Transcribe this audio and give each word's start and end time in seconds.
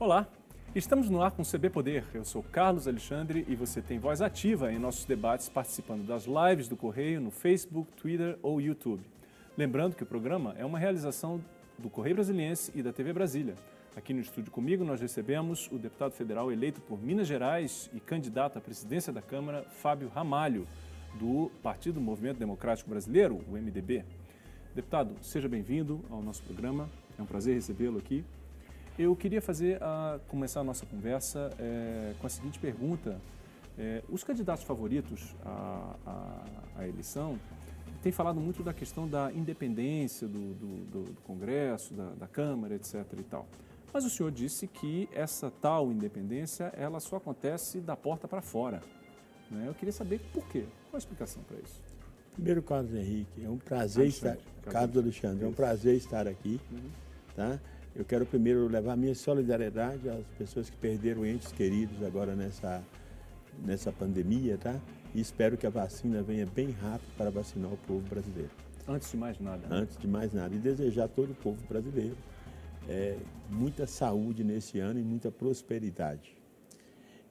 Olá, 0.00 0.26
estamos 0.74 1.10
no 1.10 1.20
ar 1.20 1.30
com 1.30 1.42
o 1.42 1.44
CB 1.44 1.68
Poder. 1.68 2.06
Eu 2.14 2.24
sou 2.24 2.42
Carlos 2.42 2.88
Alexandre 2.88 3.44
e 3.46 3.54
você 3.54 3.82
tem 3.82 3.98
voz 3.98 4.22
ativa 4.22 4.72
em 4.72 4.78
nossos 4.78 5.04
debates 5.04 5.50
participando 5.50 6.06
das 6.06 6.24
lives 6.24 6.68
do 6.68 6.74
Correio 6.74 7.20
no 7.20 7.30
Facebook, 7.30 7.92
Twitter 7.92 8.38
ou 8.42 8.62
YouTube. 8.62 9.02
Lembrando 9.58 9.94
que 9.94 10.02
o 10.02 10.06
programa 10.06 10.54
é 10.56 10.64
uma 10.64 10.78
realização 10.78 11.38
do 11.76 11.90
Correio 11.90 12.14
Brasiliense 12.14 12.72
e 12.74 12.82
da 12.82 12.94
TV 12.94 13.12
Brasília. 13.12 13.56
Aqui 13.94 14.14
no 14.14 14.20
estúdio 14.20 14.50
comigo 14.50 14.86
nós 14.86 15.02
recebemos 15.02 15.68
o 15.70 15.76
deputado 15.76 16.12
federal 16.12 16.50
eleito 16.50 16.80
por 16.80 16.98
Minas 16.98 17.28
Gerais 17.28 17.90
e 17.92 18.00
candidato 18.00 18.56
à 18.56 18.60
presidência 18.62 19.12
da 19.12 19.20
Câmara, 19.20 19.66
Fábio 19.68 20.08
Ramalho, 20.08 20.66
do 21.18 21.52
Partido 21.62 22.00
Movimento 22.00 22.38
Democrático 22.38 22.88
Brasileiro, 22.88 23.44
o 23.46 23.52
MDB. 23.52 24.06
Deputado, 24.74 25.14
seja 25.20 25.46
bem-vindo 25.46 26.00
ao 26.08 26.22
nosso 26.22 26.42
programa. 26.42 26.88
É 27.18 27.22
um 27.22 27.26
prazer 27.26 27.54
recebê-lo 27.54 27.98
aqui. 27.98 28.24
Eu 28.98 29.16
queria 29.16 29.40
fazer 29.40 29.82
a, 29.82 30.18
começar 30.28 30.60
a 30.60 30.64
nossa 30.64 30.84
conversa 30.84 31.50
é, 31.58 32.14
com 32.20 32.26
a 32.26 32.30
seguinte 32.30 32.58
pergunta: 32.58 33.20
é, 33.78 34.02
os 34.08 34.22
candidatos 34.22 34.64
favoritos 34.64 35.34
à, 35.44 35.96
à, 36.06 36.80
à, 36.80 36.88
eleição 36.88 37.38
têm 38.02 38.12
falado 38.12 38.40
muito 38.40 38.62
da 38.62 38.74
questão 38.74 39.08
da 39.08 39.32
independência 39.32 40.26
do, 40.26 40.54
do, 40.54 41.04
do, 41.04 41.14
Congresso, 41.22 41.94
da, 41.94 42.10
da, 42.10 42.26
Câmara, 42.26 42.74
etc. 42.74 43.04
E 43.18 43.22
tal. 43.22 43.46
Mas 43.92 44.04
o 44.04 44.10
senhor 44.10 44.30
disse 44.30 44.66
que 44.66 45.08
essa 45.12 45.50
tal 45.50 45.90
independência 45.90 46.72
ela 46.76 47.00
só 47.00 47.16
acontece 47.16 47.80
da 47.80 47.96
porta 47.96 48.28
para 48.28 48.40
fora. 48.42 48.82
Né? 49.50 49.64
Eu 49.66 49.74
queria 49.74 49.92
saber 49.92 50.20
por 50.32 50.46
quê. 50.46 50.64
Qual 50.90 50.94
a 50.94 50.98
explicação 50.98 51.42
para 51.42 51.56
isso? 51.58 51.80
Primeiro, 52.34 52.62
Carlos 52.62 52.94
Henrique, 52.94 53.44
é 53.44 53.48
um 53.48 53.58
prazer 53.58 54.04
Alexandre, 54.04 54.38
estar. 54.38 54.70
Carlos 54.70 54.96
Alexandre, 54.96 55.44
é 55.44 55.48
um 55.48 55.52
prazer 55.52 55.96
estar 55.96 56.28
aqui. 56.28 56.60
Uhum. 56.70 56.90
Tá? 57.34 57.60
Eu 57.94 58.04
quero 58.04 58.24
primeiro 58.24 58.68
levar 58.68 58.96
minha 58.96 59.14
solidariedade 59.14 60.08
às 60.08 60.24
pessoas 60.38 60.70
que 60.70 60.76
perderam 60.76 61.26
entes 61.26 61.50
queridos 61.52 62.02
agora 62.02 62.36
nessa, 62.36 62.82
nessa 63.64 63.90
pandemia, 63.90 64.56
tá? 64.56 64.80
E 65.14 65.20
espero 65.20 65.56
que 65.56 65.66
a 65.66 65.70
vacina 65.70 66.22
venha 66.22 66.46
bem 66.46 66.70
rápido 66.70 67.10
para 67.16 67.30
vacinar 67.30 67.72
o 67.72 67.76
povo 67.76 68.08
brasileiro. 68.08 68.50
Antes 68.86 69.10
de 69.10 69.16
mais 69.16 69.38
nada. 69.40 69.66
Né? 69.66 69.76
Antes 69.76 69.96
de 69.96 70.06
mais 70.06 70.32
nada. 70.32 70.54
E 70.54 70.58
desejar 70.58 71.04
a 71.04 71.08
todo 71.08 71.32
o 71.32 71.34
povo 71.34 71.60
brasileiro 71.68 72.16
é, 72.88 73.16
muita 73.48 73.86
saúde 73.86 74.44
nesse 74.44 74.78
ano 74.78 75.00
e 75.00 75.02
muita 75.02 75.30
prosperidade. 75.30 76.36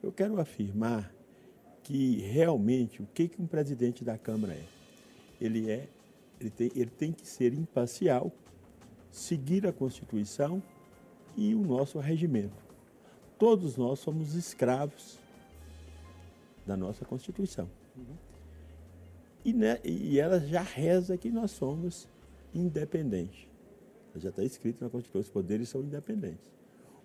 Eu 0.03 0.11
quero 0.11 0.39
afirmar 0.39 1.13
que 1.83 2.17
realmente 2.19 3.02
o 3.02 3.07
que, 3.13 3.30
que 3.30 3.41
um 3.41 3.47
presidente 3.47 4.03
da 4.03 4.17
Câmara 4.17 4.53
é? 4.53 4.63
Ele 5.39 5.71
é, 5.71 5.87
ele 6.39 6.49
tem, 6.49 6.71
ele 6.75 6.91
tem 6.91 7.11
que 7.11 7.25
ser 7.25 7.53
imparcial 7.53 8.31
seguir 9.11 9.65
a 9.67 9.73
Constituição 9.73 10.61
e 11.35 11.55
o 11.55 11.61
nosso 11.61 11.99
regimento. 11.99 12.63
Todos 13.38 13.77
nós 13.77 13.99
somos 13.99 14.35
escravos 14.35 15.19
da 16.65 16.75
nossa 16.75 17.05
Constituição. 17.05 17.69
E, 19.43 19.53
né, 19.53 19.80
e 19.83 20.19
ela 20.19 20.39
já 20.39 20.61
reza 20.61 21.17
que 21.17 21.31
nós 21.31 21.52
somos 21.52 22.07
independentes. 22.53 23.47
Já 24.15 24.30
está 24.30 24.43
escrito 24.43 24.83
na 24.83 24.89
Constituição, 24.89 25.21
os 25.21 25.30
poderes 25.30 25.69
são 25.69 25.81
independentes. 25.81 26.52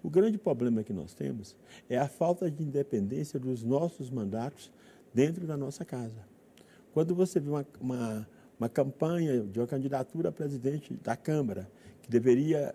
O 0.02 0.10
grande 0.10 0.36
problema 0.36 0.82
que 0.82 0.92
nós 0.92 1.14
temos 1.14 1.56
é 1.88 1.96
a 1.96 2.08
falta 2.08 2.50
de 2.50 2.62
independência 2.62 3.38
dos 3.38 3.62
nossos 3.62 4.10
mandatos 4.10 4.70
dentro 5.14 5.46
da 5.46 5.56
nossa 5.56 5.84
casa. 5.84 6.26
Quando 6.92 7.14
você 7.14 7.40
vê 7.40 7.48
uma, 7.48 7.66
uma, 7.80 8.28
uma 8.58 8.68
campanha 8.68 9.40
de 9.42 9.58
uma 9.58 9.66
candidatura 9.66 10.28
a 10.28 10.32
presidente 10.32 10.94
da 10.94 11.16
Câmara 11.16 11.70
que 12.02 12.10
deveria, 12.10 12.74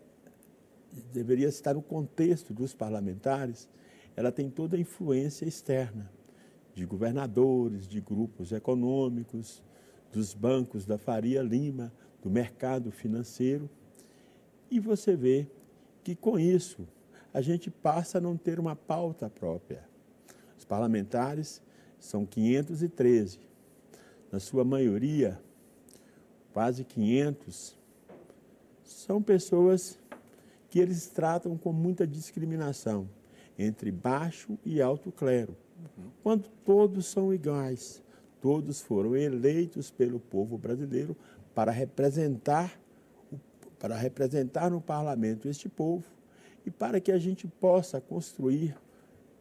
deveria 1.14 1.48
estar 1.48 1.74
no 1.74 1.82
contexto 1.82 2.54
dos 2.54 2.74
parlamentares, 2.74 3.68
ela 4.16 4.32
tem 4.32 4.50
toda 4.50 4.76
a 4.76 4.80
influência 4.80 5.46
externa 5.46 6.12
de 6.74 6.86
governadores, 6.86 7.88
de 7.88 8.02
grupos 8.02 8.52
econômicos, 8.52 9.64
dos 10.12 10.34
bancos 10.34 10.86
da 10.86 10.98
Faria 10.98 11.42
Lima, 11.42 11.92
do 12.22 12.30
mercado 12.30 12.92
financeiro. 12.92 13.70
E 14.70 14.80
você 14.80 15.16
vê 15.16 15.48
que 16.04 16.16
com 16.16 16.40
isso 16.40 16.88
a 17.34 17.42
gente 17.42 17.70
passa 17.70 18.18
a 18.18 18.22
não 18.22 18.36
ter 18.36 18.60
uma 18.60 18.76
pauta 18.76 19.30
própria. 19.30 19.88
Os 20.58 20.66
parlamentares 20.66 21.62
são 22.00 22.26
513. 22.26 23.40
Na 24.32 24.40
sua 24.40 24.64
maioria, 24.64 25.40
quase 26.54 26.84
500 26.84 27.78
são 28.84 29.22
pessoas 29.22 29.98
que 30.70 30.80
eles 30.80 31.08
tratam 31.08 31.58
com 31.58 31.72
muita 31.72 32.06
discriminação 32.06 33.10
entre 33.58 33.92
baixo 33.92 34.58
e 34.64 34.82
alto 34.82 35.12
clero, 35.12 35.56
quando 36.24 36.48
todos 36.64 37.08
são 37.08 37.34
iguais. 37.34 38.02
Todos 38.42 38.82
foram 38.82 39.18
eleitos 39.18 39.92
pelo 39.92 40.20
povo 40.20 40.58
brasileiro 40.58 41.16
para 41.54 41.72
representar 41.72 42.80
para 43.78 43.96
representar 43.96 44.70
no 44.70 44.82
parlamento 44.82 45.48
este 45.48 45.70
povo 45.70 46.04
e 46.66 46.70
para 46.70 47.00
que 47.00 47.12
a 47.12 47.18
gente 47.18 47.48
possa 47.48 48.02
construir 48.02 48.76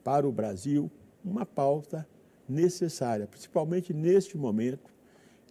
para 0.04 0.26
o 0.26 0.32
Brasil 0.32 0.88
uma 1.24 1.44
pauta 1.44 2.06
necessária, 2.48 3.26
principalmente 3.26 3.92
neste 3.92 4.38
momento, 4.38 4.90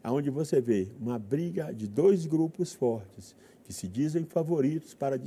onde 0.03 0.29
você 0.29 0.61
vê 0.61 0.87
uma 0.99 1.19
briga 1.19 1.73
de 1.73 1.87
dois 1.87 2.25
grupos 2.25 2.73
fortes 2.73 3.35
que 3.63 3.73
se 3.73 3.87
dizem 3.87 4.23
favoritos 4.23 4.93
para, 4.93 5.19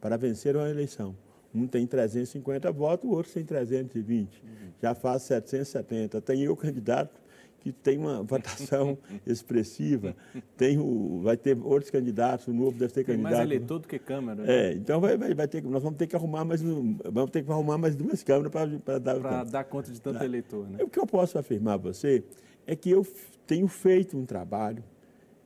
para 0.00 0.16
vencer 0.16 0.56
uma 0.56 0.68
eleição. 0.68 1.16
Um 1.54 1.66
tem 1.66 1.86
350 1.86 2.70
votos, 2.72 3.08
o 3.08 3.12
outro 3.12 3.32
tem 3.32 3.44
320. 3.44 4.42
Uhum. 4.42 4.50
Já 4.82 4.94
faz 4.94 5.22
770. 5.22 6.20
Tem 6.20 6.42
eu, 6.42 6.54
candidato, 6.54 7.18
que 7.60 7.72
tem 7.72 7.96
uma 7.98 8.22
votação 8.24 8.98
expressiva. 9.26 10.14
Tem 10.56 10.78
o, 10.78 11.20
vai 11.22 11.36
ter 11.36 11.56
outros 11.58 11.90
candidatos, 11.90 12.46
o 12.46 12.52
novo 12.52 12.78
deve 12.78 12.92
ter 12.92 13.04
tem 13.04 13.16
candidato. 13.16 13.32
mais 13.34 13.44
eleitor 13.44 13.78
do 13.78 13.88
que 13.88 13.98
Câmara. 13.98 14.42
Né? 14.42 14.52
É, 14.52 14.72
então 14.74 15.00
vai, 15.00 15.16
vai, 15.16 15.34
vai 15.34 15.48
ter, 15.48 15.62
nós 15.62 15.82
vamos 15.82 15.96
ter 15.98 16.06
que 16.06 16.14
arrumar 16.14 16.44
mais, 16.44 16.60
vamos 16.60 17.30
ter 17.30 17.42
que 17.42 17.50
arrumar 17.50 17.78
mais 17.78 17.96
duas 17.96 18.22
câmaras 18.22 18.52
para 18.84 18.98
dar, 18.98 19.18
para 19.18 19.44
dar 19.44 19.64
conta 19.64 19.90
de 19.90 20.00
tanto 20.00 20.18
tá. 20.18 20.24
eleitor. 20.24 20.68
Né? 20.68 20.78
O 20.82 20.88
que 20.88 20.98
eu 20.98 21.06
posso 21.06 21.38
afirmar 21.38 21.74
a 21.74 21.78
você 21.78 22.22
é 22.66 22.76
que 22.76 22.90
eu 22.90 23.04
tenho 23.46 23.68
feito 23.68 24.18
um 24.18 24.24
trabalho 24.24 24.82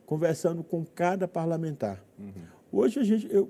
conversando 0.07 0.65
com 0.65 0.85
cada 0.85 1.29
parlamentar. 1.29 2.03
Uhum. 2.19 2.33
Hoje, 2.73 3.01
a 3.01 3.05
gente, 3.05 3.29
eu, 3.33 3.47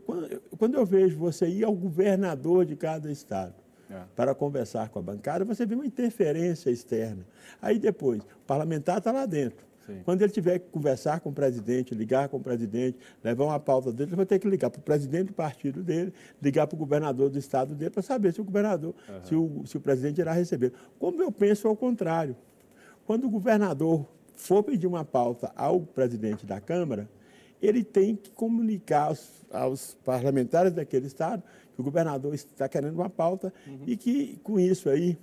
quando 0.59 0.75
eu 0.75 0.85
vejo 0.85 1.19
você 1.19 1.47
ir 1.47 1.65
ao 1.65 1.75
governador 1.75 2.65
de 2.65 2.75
cada 2.75 3.11
estado 3.11 3.55
é. 3.91 4.03
para 4.17 4.35
conversar 4.35 4.89
com 4.89 4.99
a 4.99 5.03
bancada, 5.03 5.45
você 5.45 5.67
vê 5.67 5.75
uma 5.75 5.87
interferência 5.87 6.71
externa. 6.71 7.27
Aí 7.61 7.79
depois, 7.79 8.23
o 8.23 8.47
parlamentar 8.47 8.99
está 8.99 9.13
lá 9.13 9.27
dentro. 9.27 9.65
Sim. 9.87 10.01
Quando 10.05 10.23
ele 10.23 10.33
tiver 10.33 10.59
que 10.59 10.71
conversar 10.71 11.21
com 11.21 11.31
o 11.31 11.33
presidente, 11.33 11.95
ligar 11.95 12.29
com 12.29 12.37
o 12.37 12.41
presidente, 12.41 12.99
levar 13.23 13.45
uma 13.45 13.59
pauta 13.59 13.93
dele, 13.93 14.11
ele 14.11 14.17
vai 14.17 14.27
ter 14.27 14.39
que 14.39 14.49
ligar 14.49 14.71
para 14.71 14.79
o 14.79 14.83
presidente 14.83 15.29
do 15.29 15.33
partido 15.33 15.83
dele, 15.83 16.13
ligar 16.41 16.67
para 16.67 16.77
o 16.77 16.79
governador 16.79 17.29
do 17.29 17.39
estado 17.39 17.75
dele, 17.75 17.91
para 17.91 18.03
saber 18.03 18.33
se 18.33 18.41
o 18.41 18.45
governador, 18.45 18.95
uhum. 19.09 19.25
se, 19.25 19.35
o, 19.35 19.67
se 19.67 19.77
o 19.77 19.81
presidente 19.81 20.21
irá 20.21 20.33
receber. 20.33 20.73
Como 20.99 21.23
eu 21.23 21.33
penso 21.33 21.69
ao 21.69 21.77
contrário. 21.77 22.37
Quando 23.07 23.25
o 23.25 23.31
governador 23.31 24.07
for 24.41 24.63
pedir 24.63 24.87
uma 24.87 25.05
pauta 25.05 25.53
ao 25.55 25.81
presidente 25.81 26.47
da 26.47 26.61
Câmara, 26.61 27.09
ele 27.61 27.85
tem 27.85 28.17
que 28.17 28.31
comunicar 28.31 29.09
aos, 29.09 29.31
aos 29.53 29.95
parlamentares 30.03 30.73
daquele 30.73 31.07
estado 31.07 31.43
que 31.75 31.81
o 31.81 31.85
governador 31.85 32.35
está 32.35 32.69
querendo 32.69 32.95
uma 32.95 33.11
pauta 33.11 33.53
uhum. 33.67 33.81
e 33.87 33.97
que, 33.97 34.41
com 34.43 34.59
isso 34.59 34.89
aí, 34.89 35.19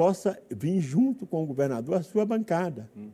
possa 0.00 0.40
vir 0.48 0.80
junto 0.80 1.26
com 1.26 1.42
o 1.42 1.46
governador 1.46 1.96
a 1.96 2.02
sua 2.02 2.24
bancada. 2.24 2.88
Uhum. 2.96 3.10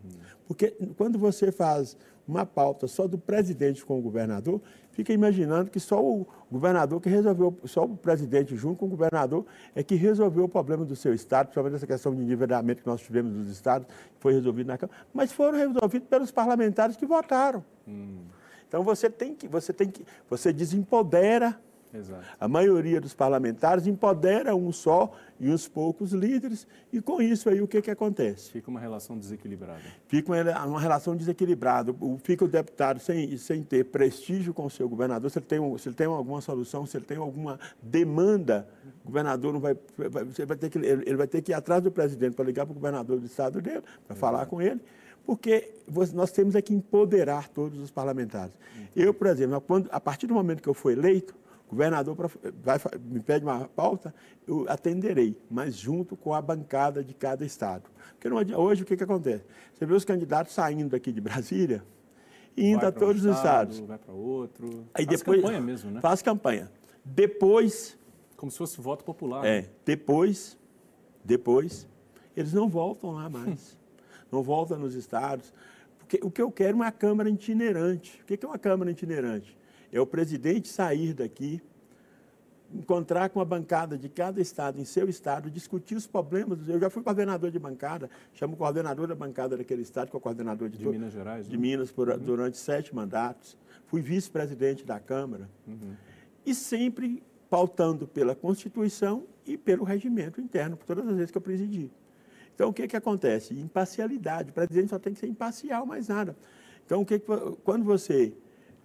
Porque 0.47 0.71
quando 0.97 1.19
você 1.19 1.51
faz 1.51 1.97
uma 2.29 2.47
pauta 2.47 2.87
só 2.87 3.09
do 3.09 3.19
presidente 3.19 3.85
com 3.85 3.99
o 3.99 4.01
governador, 4.01 4.61
fica 4.93 5.13
imaginando 5.13 5.69
que 5.69 5.81
só 5.81 6.01
o 6.01 6.25
governador 6.49 7.01
que 7.01 7.09
resolveu, 7.09 7.59
só 7.65 7.83
o 7.83 7.97
presidente 7.97 8.55
junto 8.55 8.79
com 8.79 8.87
o 8.87 8.89
governador 8.89 9.45
é 9.75 9.83
que 9.83 9.97
resolveu 9.97 10.45
o 10.45 10.49
problema 10.49 10.85
do 10.85 10.95
seu 10.95 11.13
estado, 11.13 11.47
principalmente 11.47 11.75
essa 11.75 11.89
questão 11.89 12.15
de 12.15 12.23
nivelamento 12.23 12.85
que 12.85 12.89
nós 12.89 13.01
tivemos 13.01 13.33
dos 13.33 13.49
estados, 13.49 13.89
que 13.89 14.21
foi 14.21 14.35
resolvido 14.35 14.69
na 14.69 14.79
Câmara, 14.79 14.97
mas 15.13 15.33
foram 15.33 15.59
resolvidos 15.59 16.07
pelos 16.07 16.31
parlamentares 16.31 16.97
que 16.97 17.05
votaram. 17.05 17.65
Hum. 17.89 18.19
Então 18.69 18.85
você 18.85 19.11
tem 19.11 19.35
que, 19.35 19.49
você 19.49 19.73
tem 19.73 19.91
que, 19.91 20.07
você 20.31 20.53
desempodera 20.53 21.61
Exato. 21.99 22.25
A 22.39 22.49
maioria 22.49 23.01
dos 23.01 23.15
parlamentares 23.15 23.87
empodera 23.87 24.55
um 24.55 24.71
só 24.73 25.13
e 25.39 25.51
uns 25.51 25.69
poucos 25.69 26.13
líderes, 26.13 26.67
e 26.93 27.01
com 27.01 27.21
isso 27.21 27.49
aí 27.49 27.61
o 27.61 27.69
que, 27.69 27.83
que 27.83 27.91
acontece? 27.91 28.51
Fica 28.51 28.71
uma 28.71 28.81
relação 28.81 29.19
desequilibrada. 29.19 29.83
Fica 30.09 30.33
uma, 30.33 30.67
uma 30.67 30.81
relação 30.81 31.15
desequilibrada. 31.15 31.95
Fica 32.23 32.45
o 32.45 32.49
deputado 32.49 33.01
sem, 33.01 33.37
sem 33.37 33.63
ter 33.63 33.85
prestígio 33.85 34.55
com 34.55 34.67
o 34.67 34.71
seu 34.71 34.89
governador, 34.89 35.31
se 35.31 35.39
ele, 35.39 35.47
tem, 35.47 35.79
se 35.79 35.89
ele 35.89 35.97
tem 35.97 36.07
alguma 36.07 36.41
solução, 36.41 36.87
se 36.87 36.97
ele 36.97 37.05
tem 37.05 37.19
alguma 37.19 37.59
demanda, 37.83 38.69
o 39.05 39.07
governador 39.07 39.53
não 39.53 39.61
vai, 39.61 39.77
vai, 39.97 40.25
vai 40.25 40.57
ter 40.57 40.71
que, 40.71 40.79
ele 40.79 41.17
vai 41.17 41.27
ter 41.27 41.43
que 41.43 41.53
ir 41.53 41.55
atrás 41.55 41.83
do 41.83 41.91
presidente 41.91 42.35
para 42.35 42.45
ligar 42.45 42.65
para 42.65 42.73
o 42.73 42.75
governador 42.75 43.19
do 43.19 43.27
estado 43.27 43.61
dele, 43.61 43.83
para 44.07 44.17
falar 44.17 44.47
com 44.47 44.61
ele 44.61 44.81
porque 45.27 45.73
nós 46.15 46.31
temos 46.31 46.55
é 46.55 46.63
que 46.63 46.73
empoderar 46.73 47.49
todos 47.49 47.81
os 47.81 47.91
parlamentares. 47.91 48.55
Eu, 48.95 49.13
por 49.13 49.27
exemplo, 49.27 49.61
quando, 49.61 49.89
a 49.91 50.01
partir 50.01 50.29
do 50.29 50.35
momento 50.35 50.63
que 50.63 50.69
eu 50.69 50.75
fui 50.75 50.93
eleito, 50.93 51.35
governador 51.69 52.17
vai, 52.63 52.79
me 53.05 53.21
pede 53.21 53.45
uma 53.45 53.67
pauta, 53.69 54.15
eu 54.47 54.65
atenderei, 54.69 55.37
mas 55.51 55.75
junto 55.77 56.17
com 56.17 56.33
a 56.33 56.41
bancada 56.41 57.03
de 57.03 57.13
cada 57.13 57.45
estado. 57.45 57.91
Porque 58.13 58.29
não, 58.29 58.61
hoje 58.61 58.83
o 58.83 58.87
que, 58.87 58.97
que 58.97 59.05
acontece? 59.05 59.45
Você 59.75 59.85
vê 59.85 59.95
os 59.95 60.05
candidatos 60.05 60.55
saindo 60.55 60.91
daqui 60.91 61.13
de 61.13 61.21
Brasília 61.21 61.85
e 62.57 62.69
indo 62.69 62.87
a 62.87 62.93
todos 62.93 63.25
um 63.25 63.31
os 63.31 63.37
estado, 63.37 63.73
estados. 63.73 63.89
Vai 63.89 63.99
para 63.99 64.15
outro. 64.15 64.87
Aí 64.95 65.05
faz 65.05 65.19
depois, 65.19 65.41
campanha 65.41 65.61
mesmo, 65.61 65.91
né? 65.91 66.01
Faz 66.01 66.23
campanha. 66.23 66.73
Depois. 67.05 67.99
Como 68.37 68.51
se 68.51 68.59
fosse 68.59 68.81
voto 68.81 69.05
popular. 69.05 69.45
É. 69.45 69.63
Né? 69.63 69.69
Depois, 69.85 70.59
depois, 71.25 71.87
eles 72.37 72.53
não 72.53 72.69
voltam 72.69 73.13
lá 73.13 73.29
mais. 73.29 73.77
não 74.31 74.43
voltam 74.43 74.79
nos 74.79 74.95
estados. 74.95 75.53
Porque 75.99 76.21
o 76.23 76.31
que 76.31 76.41
eu 76.41 76.51
quero 76.51 76.73
é 76.73 76.75
uma 76.75 76.93
Câmara 76.93 77.29
itinerante. 77.29 78.23
O 78.23 78.25
que 78.25 78.39
é 78.43 78.49
uma 78.49 78.59
Câmara 78.59 78.91
itinerante? 78.91 79.57
É 79.93 80.01
o 80.01 80.07
presidente 80.07 80.69
sair 80.69 81.15
daqui, 81.15 81.63
encontrar 82.73 83.31
com 83.31 83.41
a 83.41 83.45
bancada 83.45 83.97
de 83.97 84.09
cada 84.09 84.41
estado, 84.41 84.81
em 84.81 84.85
seu 84.85 85.09
estado, 85.09 85.51
discutir 85.51 85.95
os 85.95 86.07
problemas. 86.07 86.69
Eu 86.69 86.81
já 86.81 86.91
fui 86.91 87.03
coordenador 87.03 87.51
de 87.51 87.59
bancada, 87.59 88.11
chamo 88.35 88.55
o 88.55 88.57
coordenador 88.57 89.07
da 89.07 89.15
bancada 89.15 89.57
daquele 89.57 89.83
estado, 89.83 90.11
que 90.11 90.17
é 90.17 90.19
o 90.19 90.21
coordenador 90.21 90.69
de, 90.69 90.79
de 90.79 90.87
Minas 90.87 91.13
Gerais. 91.13 91.49
De 91.49 91.57
né? 91.57 91.63
Minas, 91.63 91.93
por, 91.93 92.09
uhum. 92.09 92.19
durante 92.19 92.57
sete 92.57 92.95
mandatos. 92.95 93.57
Fui 93.87 94.03
vice-presidente 94.03 94.85
da 94.85 94.99
Câmara. 94.99 95.49
Uhum. 95.67 95.95
E 96.45 96.55
sempre 96.55 97.23
pautando 97.49 98.07
pela 98.07 98.35
Constituição 98.35 99.25
e 99.47 99.57
pelo 99.57 99.85
regimento 99.85 100.41
interno, 100.41 100.77
por 100.77 100.87
todas 100.87 101.07
as 101.09 101.15
vezes 101.15 101.31
que 101.31 101.39
eu 101.39 101.43
presidi. 101.43 101.91
Então, 102.55 102.71
o 102.71 102.73
que, 102.73 102.89
que 102.89 102.97
acontece? 102.97 103.55
Imparcialidade. 103.55 104.51
O 104.51 104.53
presidente 104.53 104.89
só 104.89 104.99
tem 104.99 105.13
que 105.13 105.21
ser 105.21 105.29
imparcial, 105.29 105.87
mais 105.87 106.09
nada. 106.09 106.35
Então, 106.85 107.03
o 107.03 107.07
que, 107.07 107.19
que 107.19 107.27
quando 107.63 107.85
você 107.85 108.33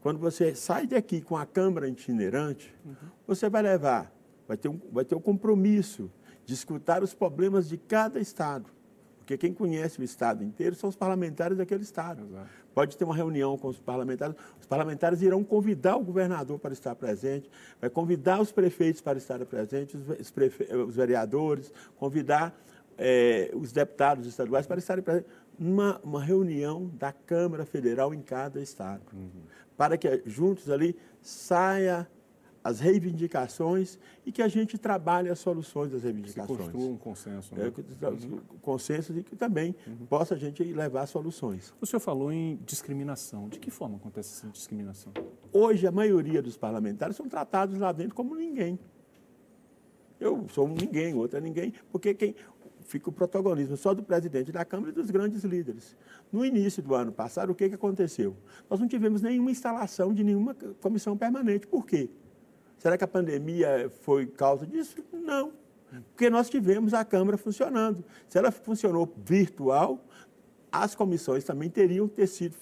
quando 0.02 0.18
você 0.18 0.56
sai 0.56 0.88
daqui 0.88 1.22
com 1.22 1.38
a 1.38 1.46
Câmara 1.46 1.88
itinerante, 1.88 2.74
uhum. 2.84 2.96
você 3.26 3.50
vai 3.50 3.62
levar, 3.62 4.12
vai 4.48 4.58
ter, 4.58 4.68
um, 4.68 4.80
vai 4.92 5.06
ter 5.06 5.14
o 5.14 5.20
um 5.20 5.22
compromisso 5.22 6.12
de 6.44 6.56
escutar 6.56 7.04
os 7.04 7.14
problemas 7.14 7.70
de 7.70 7.78
cada 7.78 8.20
Estado. 8.20 8.66
Porque 9.20 9.38
quem 9.38 9.54
conhece 9.54 10.00
o 10.00 10.04
Estado 10.04 10.44
inteiro 10.44 10.76
são 10.76 10.90
os 10.90 10.96
parlamentares 10.96 11.56
daquele 11.56 11.84
Estado. 11.84 12.24
Exato. 12.26 12.50
Pode 12.74 12.98
ter 12.98 13.04
uma 13.04 13.16
reunião 13.16 13.56
com 13.58 13.68
os 13.68 13.80
parlamentares, 13.80 14.36
os 14.60 14.66
parlamentares 14.66 15.22
irão 15.22 15.44
convidar 15.44 15.98
o 15.98 16.04
governador 16.04 16.58
para 16.58 16.74
estar 16.74 16.96
presente, 16.96 17.50
vai 17.80 17.90
convidar 17.90 18.42
os 18.42 18.52
prefeitos 18.52 19.02
para 19.02 19.20
estar 19.20 19.46
presentes, 19.46 20.02
os, 20.20 20.32
prefe... 20.32 20.64
os 20.76 20.96
vereadores, 20.96 21.72
convidar 21.98 22.60
é, 22.98 23.52
os 23.54 23.72
deputados 23.72 24.26
estaduais 24.26 24.66
para 24.66 24.80
estarem 24.80 25.04
presentes 25.04 25.30
numa 25.60 26.00
uma 26.04 26.24
reunião 26.24 26.90
da 26.98 27.12
Câmara 27.12 27.66
Federal 27.66 28.14
em 28.14 28.22
cada 28.22 28.60
Estado. 28.60 29.04
Uhum 29.14 29.62
para 29.82 29.98
que 29.98 30.22
juntos 30.28 30.70
ali 30.70 30.96
saia 31.24 32.08
as 32.64 32.80
reivindicações 32.80 33.98
e 34.24 34.32
que 34.32 34.44
a 34.44 34.48
gente 34.48 34.78
trabalhe 34.78 35.28
as 35.28 35.40
soluções 35.40 35.92
das 35.92 36.04
reivindicações. 36.04 36.60
Se 36.60 36.72
construa 36.72 36.88
um 36.88 36.98
consenso. 36.98 37.56
Né? 37.56 37.68
É. 37.68 38.60
Consenso 38.62 39.18
e 39.18 39.24
que 39.24 39.36
também 39.36 39.76
uhum. 39.88 40.06
possa 40.06 40.36
a 40.36 40.38
gente 40.38 40.64
levar 40.64 41.08
soluções. 41.08 41.74
O 41.82 41.88
senhor 41.88 42.00
falou 42.00 42.32
em 42.32 42.60
discriminação. 42.64 43.50
De 43.50 43.58
que 43.58 43.72
forma 43.72 43.96
acontece 43.96 44.38
essa 44.38 44.54
discriminação? 44.54 45.12
Hoje, 45.52 45.88
a 45.88 45.92
maioria 45.92 46.44
dos 46.44 46.56
parlamentares 46.56 47.16
são 47.16 47.28
tratados 47.28 47.80
lá 47.80 47.92
dentro 47.92 48.14
como 48.14 48.36
ninguém. 48.36 48.78
Eu 50.20 50.46
sou 50.50 50.68
um 50.68 50.76
ninguém, 50.76 51.16
outro 51.16 51.40
é 51.40 51.42
ninguém, 51.42 51.74
porque 51.92 52.14
quem, 52.14 52.36
fica 52.92 53.10
o 53.10 53.14
protagonismo 53.14 53.78
só 53.78 53.94
do 53.94 54.04
presidente 54.04 54.52
da 54.52 54.66
Câmara 54.66 54.92
e 54.92 54.94
dos 54.94 55.10
grandes 55.10 55.44
líderes. 55.44 55.96
No 56.32 56.46
início 56.46 56.84
do 56.84 56.94
ano 56.94 57.12
passado, 57.12 57.52
o 57.52 57.56
que, 57.56 57.70
que 57.70 57.76
aconteceu? 57.76 58.36
Nós 58.70 58.80
não 58.80 58.88
tivemos 58.88 59.22
nenhuma 59.22 59.50
instalação 59.50 60.14
de 60.14 60.24
nenhuma 60.24 60.54
comissão 60.82 61.18
permanente. 61.18 61.66
Por 61.66 61.86
quê? 61.86 62.10
Será 62.78 62.98
que 62.98 63.04
a 63.04 63.08
pandemia 63.08 63.90
foi 64.02 64.28
causa 64.28 64.68
disso? 64.68 64.98
Não. 65.14 65.54
Porque 66.14 66.30
nós 66.30 66.50
tivemos 66.50 66.94
a 66.94 67.06
Câmara 67.06 67.38
funcionando. 67.38 68.04
Se 68.28 68.38
ela 68.38 68.52
funcionou 68.52 69.12
virtual, 69.18 70.04
as 70.72 70.94
comissões 70.96 71.44
também 71.44 71.70
teriam 71.70 72.08
ter 72.08 72.28
sido 72.28 72.56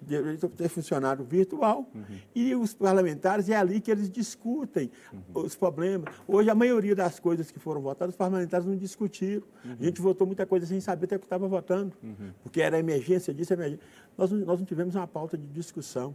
deveria 0.00 0.38
ter 0.38 0.68
funcionado 0.68 1.24
virtual, 1.24 1.90
uhum. 1.94 2.18
e 2.34 2.54
os 2.54 2.74
parlamentares, 2.74 3.48
é 3.48 3.56
ali 3.56 3.80
que 3.80 3.90
eles 3.90 4.10
discutem 4.10 4.90
uhum. 5.12 5.42
os 5.42 5.54
problemas. 5.54 6.14
Hoje, 6.26 6.50
a 6.50 6.54
maioria 6.54 6.94
das 6.94 7.18
coisas 7.18 7.50
que 7.50 7.58
foram 7.58 7.80
votadas, 7.80 8.14
os 8.14 8.18
parlamentares 8.18 8.66
não 8.66 8.76
discutiram. 8.76 9.42
Uhum. 9.64 9.76
A 9.80 9.84
gente 9.84 10.00
votou 10.00 10.26
muita 10.26 10.46
coisa 10.46 10.66
sem 10.66 10.80
saber 10.80 11.06
até 11.06 11.16
o 11.16 11.18
que 11.18 11.26
estava 11.26 11.48
votando, 11.48 11.92
uhum. 12.02 12.30
porque 12.42 12.60
era 12.60 12.78
emergência 12.78 13.32
disso, 13.32 13.52
emergência. 13.52 13.84
Nós, 14.16 14.30
nós 14.30 14.58
não 14.58 14.66
tivemos 14.66 14.94
uma 14.94 15.06
pauta 15.06 15.36
de 15.38 15.46
discussão. 15.46 16.14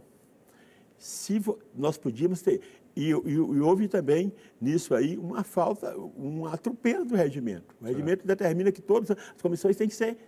Se 0.96 1.40
nós 1.74 1.96
podíamos 1.96 2.42
ter. 2.42 2.60
E, 2.96 3.10
e, 3.10 3.12
e, 3.12 3.60
houve 3.60 3.86
também 3.86 4.32
nisso 4.60 4.92
aí 4.92 5.16
uma 5.16 5.44
falta, 5.44 5.96
um 5.96 6.44
atropelo 6.46 7.04
do 7.04 7.14
regimento. 7.14 7.72
O 7.80 7.84
regimento 7.84 8.26
determina 8.26 8.72
que 8.72 8.82
todas 8.82 9.12
as 9.12 9.40
comissões 9.40 9.76
têm 9.76 9.86
que 9.86 9.94
ser 9.94 10.18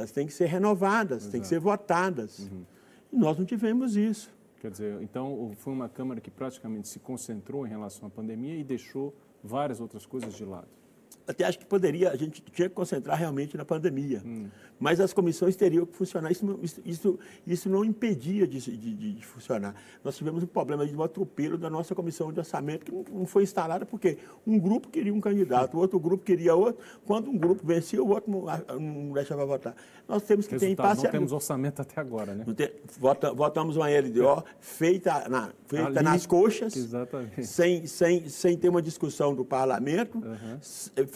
elas 0.00 0.12
têm 0.12 0.26
que 0.26 0.32
ser 0.32 0.46
renovadas, 0.46 1.18
Exato. 1.18 1.32
têm 1.32 1.40
que 1.40 1.46
ser 1.46 1.60
votadas. 1.60 2.38
Uhum. 2.40 2.64
E 3.12 3.16
nós 3.16 3.38
não 3.38 3.44
tivemos 3.44 3.96
isso. 3.96 4.30
Quer 4.60 4.70
dizer, 4.70 5.02
então 5.02 5.52
foi 5.56 5.72
uma 5.72 5.88
Câmara 5.88 6.20
que 6.20 6.30
praticamente 6.30 6.88
se 6.88 6.98
concentrou 6.98 7.66
em 7.66 7.70
relação 7.70 8.08
à 8.08 8.10
pandemia 8.10 8.56
e 8.56 8.64
deixou 8.64 9.14
várias 9.42 9.80
outras 9.80 10.04
coisas 10.04 10.34
de 10.34 10.44
lado 10.44 10.79
até 11.26 11.44
acho 11.44 11.58
que 11.58 11.64
poderia, 11.64 12.10
a 12.10 12.16
gente 12.16 12.42
tinha 12.42 12.68
que 12.68 12.74
concentrar 12.74 13.16
realmente 13.16 13.56
na 13.56 13.64
pandemia. 13.64 14.22
Hum. 14.24 14.48
Mas 14.78 14.98
as 14.98 15.12
comissões 15.12 15.54
teriam 15.54 15.84
que 15.84 15.94
funcionar. 15.94 16.32
Isso, 16.32 16.58
isso, 16.62 16.80
isso, 16.84 17.18
isso 17.46 17.68
não 17.68 17.84
impedia 17.84 18.46
de, 18.46 18.58
de, 18.58 19.12
de, 19.12 19.26
funcionar. 19.26 19.74
Nós 20.02 20.16
tivemos 20.16 20.42
um 20.42 20.46
problema 20.46 20.86
de 20.86 20.96
um 20.96 21.02
atropelo 21.02 21.58
da 21.58 21.68
nossa 21.68 21.94
comissão 21.94 22.32
de 22.32 22.38
orçamento, 22.38 22.86
que 22.86 22.92
não, 22.92 23.04
não, 23.12 23.26
foi 23.26 23.42
instalada 23.42 23.84
porque 23.84 24.18
um 24.46 24.58
grupo 24.58 24.88
queria 24.88 25.12
um 25.12 25.20
candidato, 25.20 25.76
o 25.76 25.80
outro 25.80 26.00
grupo 26.00 26.24
queria 26.24 26.54
outro. 26.54 26.82
Quando 27.04 27.30
um 27.30 27.36
grupo 27.36 27.64
vencia, 27.64 28.02
o 28.02 28.08
outro 28.08 28.30
não, 28.30 28.78
não 28.80 29.12
deixava 29.12 29.44
votar. 29.44 29.74
Nós 30.08 30.22
temos 30.22 30.46
que 30.46 30.54
Resultado, 30.54 30.76
ter 30.76 30.82
impaciência. 30.82 31.08
Não 31.08 31.12
temos 31.12 31.32
orçamento 31.32 31.82
até 31.82 32.00
agora, 32.00 32.34
né? 32.34 32.44
Tem, 32.56 32.72
vota, 32.98 33.32
votamos 33.32 33.76
uma 33.76 33.86
LDO 33.86 34.42
feita, 34.58 35.28
na, 35.28 35.50
feita 35.66 35.86
Ali, 35.86 36.02
nas 36.02 36.26
coxas, 36.26 36.74
Sem, 37.42 37.86
sem, 37.86 38.28
sem 38.28 38.56
ter 38.56 38.70
uma 38.70 38.80
discussão 38.80 39.34
do 39.34 39.44
parlamento. 39.44 40.18
Uhum 40.18 40.58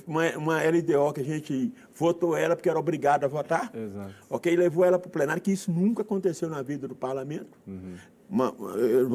uma, 0.07 0.31
uma 0.37 0.59
LDO 0.63 1.13
que 1.13 1.21
a 1.21 1.25
gente 1.25 1.73
votou 1.95 2.37
ela 2.37 2.55
porque 2.55 2.69
era 2.69 2.79
obrigado 2.79 3.25
a 3.25 3.29
votar, 3.29 3.71
Exato. 3.75 4.15
ok? 4.29 4.57
Levou 4.57 4.85
ela 4.85 4.99
para 4.99 5.09
o 5.09 5.11
plenário, 5.11 5.43
que 5.43 5.53
isso 5.53 5.71
nunca 5.71 6.03
aconteceu 6.03 6.49
na 6.49 6.63
vida 6.63 6.87
do 6.87 6.95
parlamento. 6.95 7.59
Uhum. 7.67 7.97
Uma, 8.29 8.55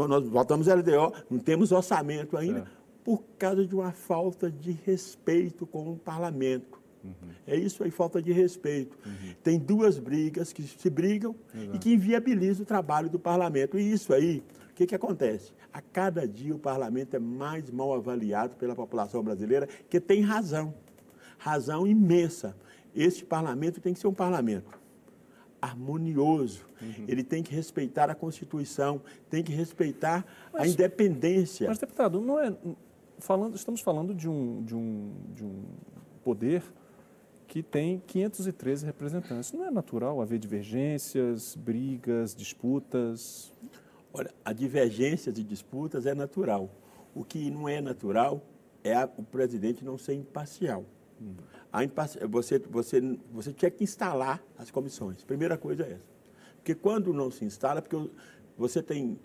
nós 0.07 0.27
votamos 0.27 0.67
LDO, 0.67 1.13
não 1.29 1.39
temos 1.39 1.71
orçamento 1.71 2.37
ainda, 2.37 2.59
é. 2.59 2.63
por 3.03 3.23
causa 3.37 3.65
de 3.65 3.75
uma 3.75 3.91
falta 3.91 4.49
de 4.51 4.71
respeito 4.85 5.65
com 5.65 5.91
o 5.91 5.97
parlamento. 5.97 6.79
Uhum. 7.03 7.29
É 7.47 7.55
isso 7.55 7.83
aí, 7.83 7.91
falta 7.91 8.21
de 8.21 8.31
respeito. 8.31 8.97
Uhum. 9.05 9.33
Tem 9.43 9.57
duas 9.57 9.97
brigas 9.97 10.51
que 10.51 10.63
se 10.63 10.89
brigam 10.89 11.35
Exato. 11.53 11.75
e 11.75 11.79
que 11.79 11.93
inviabilizam 11.93 12.63
o 12.63 12.65
trabalho 12.65 13.09
do 13.09 13.17
parlamento. 13.17 13.77
E 13.77 13.91
isso 13.91 14.13
aí, 14.13 14.43
que, 14.79 14.87
que 14.87 14.95
acontece? 14.95 15.51
A 15.73 15.81
cada 15.81 16.25
dia 16.25 16.55
o 16.55 16.59
parlamento 16.59 17.13
é 17.13 17.19
mais 17.19 17.69
mal 17.69 17.93
avaliado 17.93 18.55
pela 18.55 18.73
população 18.73 19.21
brasileira, 19.21 19.67
que 19.89 19.99
tem 19.99 20.21
razão, 20.21 20.73
razão 21.37 21.85
imensa. 21.85 22.55
Este 22.95 23.25
parlamento 23.25 23.81
tem 23.81 23.93
que 23.93 23.99
ser 23.99 24.07
um 24.07 24.13
parlamento 24.13 24.79
harmonioso. 25.61 26.65
Uhum. 26.81 27.05
Ele 27.09 27.23
tem 27.25 27.43
que 27.43 27.53
respeitar 27.53 28.09
a 28.09 28.15
Constituição, 28.15 29.01
tem 29.29 29.43
que 29.43 29.51
respeitar 29.51 30.25
mas, 30.53 30.61
a 30.61 30.67
independência. 30.67 31.67
Mas, 31.67 31.77
deputado, 31.77 32.21
não 32.21 32.39
é. 32.39 32.55
Falando, 33.17 33.55
estamos 33.55 33.81
falando 33.81 34.15
de 34.15 34.29
um, 34.29 34.63
de, 34.63 34.73
um, 34.73 35.13
de 35.35 35.43
um 35.43 35.65
poder 36.23 36.63
que 37.49 37.61
tem 37.61 38.01
513 38.07 38.85
representantes. 38.85 39.51
Não 39.51 39.65
é 39.65 39.71
natural 39.71 40.21
haver 40.21 40.39
divergências, 40.39 41.53
brigas, 41.55 42.33
disputas? 42.33 43.51
Olha, 44.11 44.33
a 44.43 44.53
divergência 44.53 45.31
de 45.31 45.43
disputas 45.43 46.05
é 46.05 46.13
natural. 46.13 46.69
O 47.13 47.23
que 47.23 47.49
não 47.51 47.67
é 47.67 47.81
natural 47.81 48.41
é 48.83 48.93
a, 48.93 49.09
o 49.17 49.23
presidente 49.23 49.83
não 49.83 49.97
ser 49.97 50.13
imparcial. 50.13 50.85
Hum. 51.21 51.35
Imparci 51.83 52.17
você, 52.27 52.59
você, 52.59 53.01
você 53.31 53.53
tinha 53.53 53.69
que 53.69 53.83
instalar 53.83 54.43
as 54.57 54.71
comissões. 54.71 55.23
Primeira 55.23 55.57
coisa 55.57 55.83
é 55.83 55.91
essa. 55.93 56.19
Porque 56.55 56.73
quando 56.73 57.13
não 57.13 57.29
se 57.29 57.45
instala, 57.45 57.81
porque 57.81 58.09
você 58.57 58.81
tem, 58.81 59.19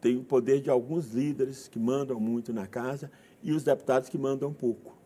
tem 0.00 0.16
o 0.16 0.24
poder 0.24 0.60
de 0.60 0.70
alguns 0.70 1.12
líderes 1.12 1.68
que 1.68 1.78
mandam 1.78 2.20
muito 2.20 2.52
na 2.52 2.66
casa 2.66 3.10
e 3.42 3.52
os 3.52 3.62
deputados 3.62 4.08
que 4.08 4.18
mandam 4.18 4.52
pouco. 4.52 4.96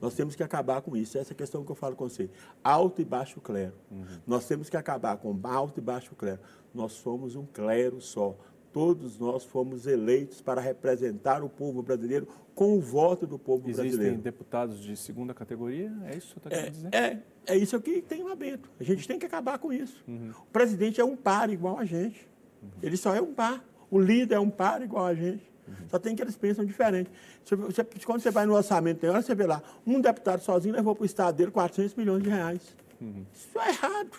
Nós 0.00 0.14
temos 0.14 0.34
que 0.34 0.42
acabar 0.42 0.82
com 0.82 0.96
isso. 0.96 1.16
Essa 1.16 1.32
é 1.32 1.34
a 1.34 1.36
questão 1.36 1.64
que 1.64 1.70
eu 1.70 1.76
falo 1.76 1.94
com 1.94 2.08
você. 2.08 2.28
Alto 2.64 3.00
e 3.00 3.04
baixo 3.04 3.40
clero. 3.40 3.74
Uhum. 3.88 4.04
Nós 4.26 4.46
temos 4.46 4.68
que 4.68 4.76
acabar 4.76 5.16
com 5.16 5.38
alto 5.44 5.78
e 5.78 5.80
baixo 5.80 6.12
clero. 6.16 6.40
Nós 6.74 6.92
somos 6.92 7.36
um 7.36 7.46
clero 7.46 8.00
só 8.00 8.36
todos 8.72 9.18
nós 9.18 9.44
fomos 9.44 9.86
eleitos 9.86 10.40
para 10.40 10.60
representar 10.60 11.44
o 11.44 11.48
povo 11.48 11.82
brasileiro 11.82 12.26
com 12.54 12.76
o 12.76 12.80
voto 12.80 13.26
do 13.26 13.38
povo 13.38 13.68
Existem 13.68 13.84
brasileiro. 13.84 14.14
Existem 14.14 14.22
deputados 14.22 14.82
de 14.82 14.96
segunda 14.96 15.34
categoria? 15.34 15.92
É 16.06 16.16
isso 16.16 16.34
que 16.34 16.40
você 16.40 16.48
está 16.48 16.50
querendo 16.50 16.66
é, 16.66 16.70
dizer? 16.70 16.94
É, 16.94 17.54
é 17.54 17.56
isso 17.56 17.80
que 17.80 18.02
tem 18.02 18.22
lá 18.22 18.34
dentro. 18.34 18.70
A 18.80 18.84
gente 18.84 19.06
tem 19.06 19.18
que 19.18 19.26
acabar 19.26 19.58
com 19.58 19.72
isso. 19.72 20.02
Uhum. 20.08 20.30
O 20.30 20.46
presidente 20.46 21.00
é 21.00 21.04
um 21.04 21.16
par 21.16 21.50
igual 21.50 21.78
a 21.78 21.84
gente. 21.84 22.28
Uhum. 22.62 22.70
Ele 22.82 22.96
só 22.96 23.14
é 23.14 23.20
um 23.20 23.32
par. 23.32 23.64
O 23.90 24.00
líder 24.00 24.36
é 24.36 24.40
um 24.40 24.50
par 24.50 24.82
igual 24.82 25.06
a 25.06 25.14
gente. 25.14 25.50
Uhum. 25.68 25.74
Só 25.88 25.98
tem 25.98 26.16
que 26.16 26.22
eles 26.22 26.36
pensam 26.36 26.64
diferente. 26.64 27.10
Você, 27.44 27.56
você, 27.56 27.84
quando 28.04 28.20
você 28.20 28.30
vai 28.30 28.46
no 28.46 28.54
orçamento, 28.54 29.00
tem 29.00 29.10
hora 29.10 29.22
você 29.22 29.34
vê 29.34 29.46
lá, 29.46 29.62
um 29.86 30.00
deputado 30.00 30.40
sozinho 30.40 30.74
levou 30.74 30.94
para 30.94 31.02
o 31.02 31.06
Estado 31.06 31.36
dele 31.36 31.50
400 31.50 31.94
milhões 31.94 32.22
de 32.22 32.30
reais. 32.30 32.76
Uhum. 33.00 33.24
Isso 33.32 33.58
é 33.58 33.68
errado. 33.68 34.10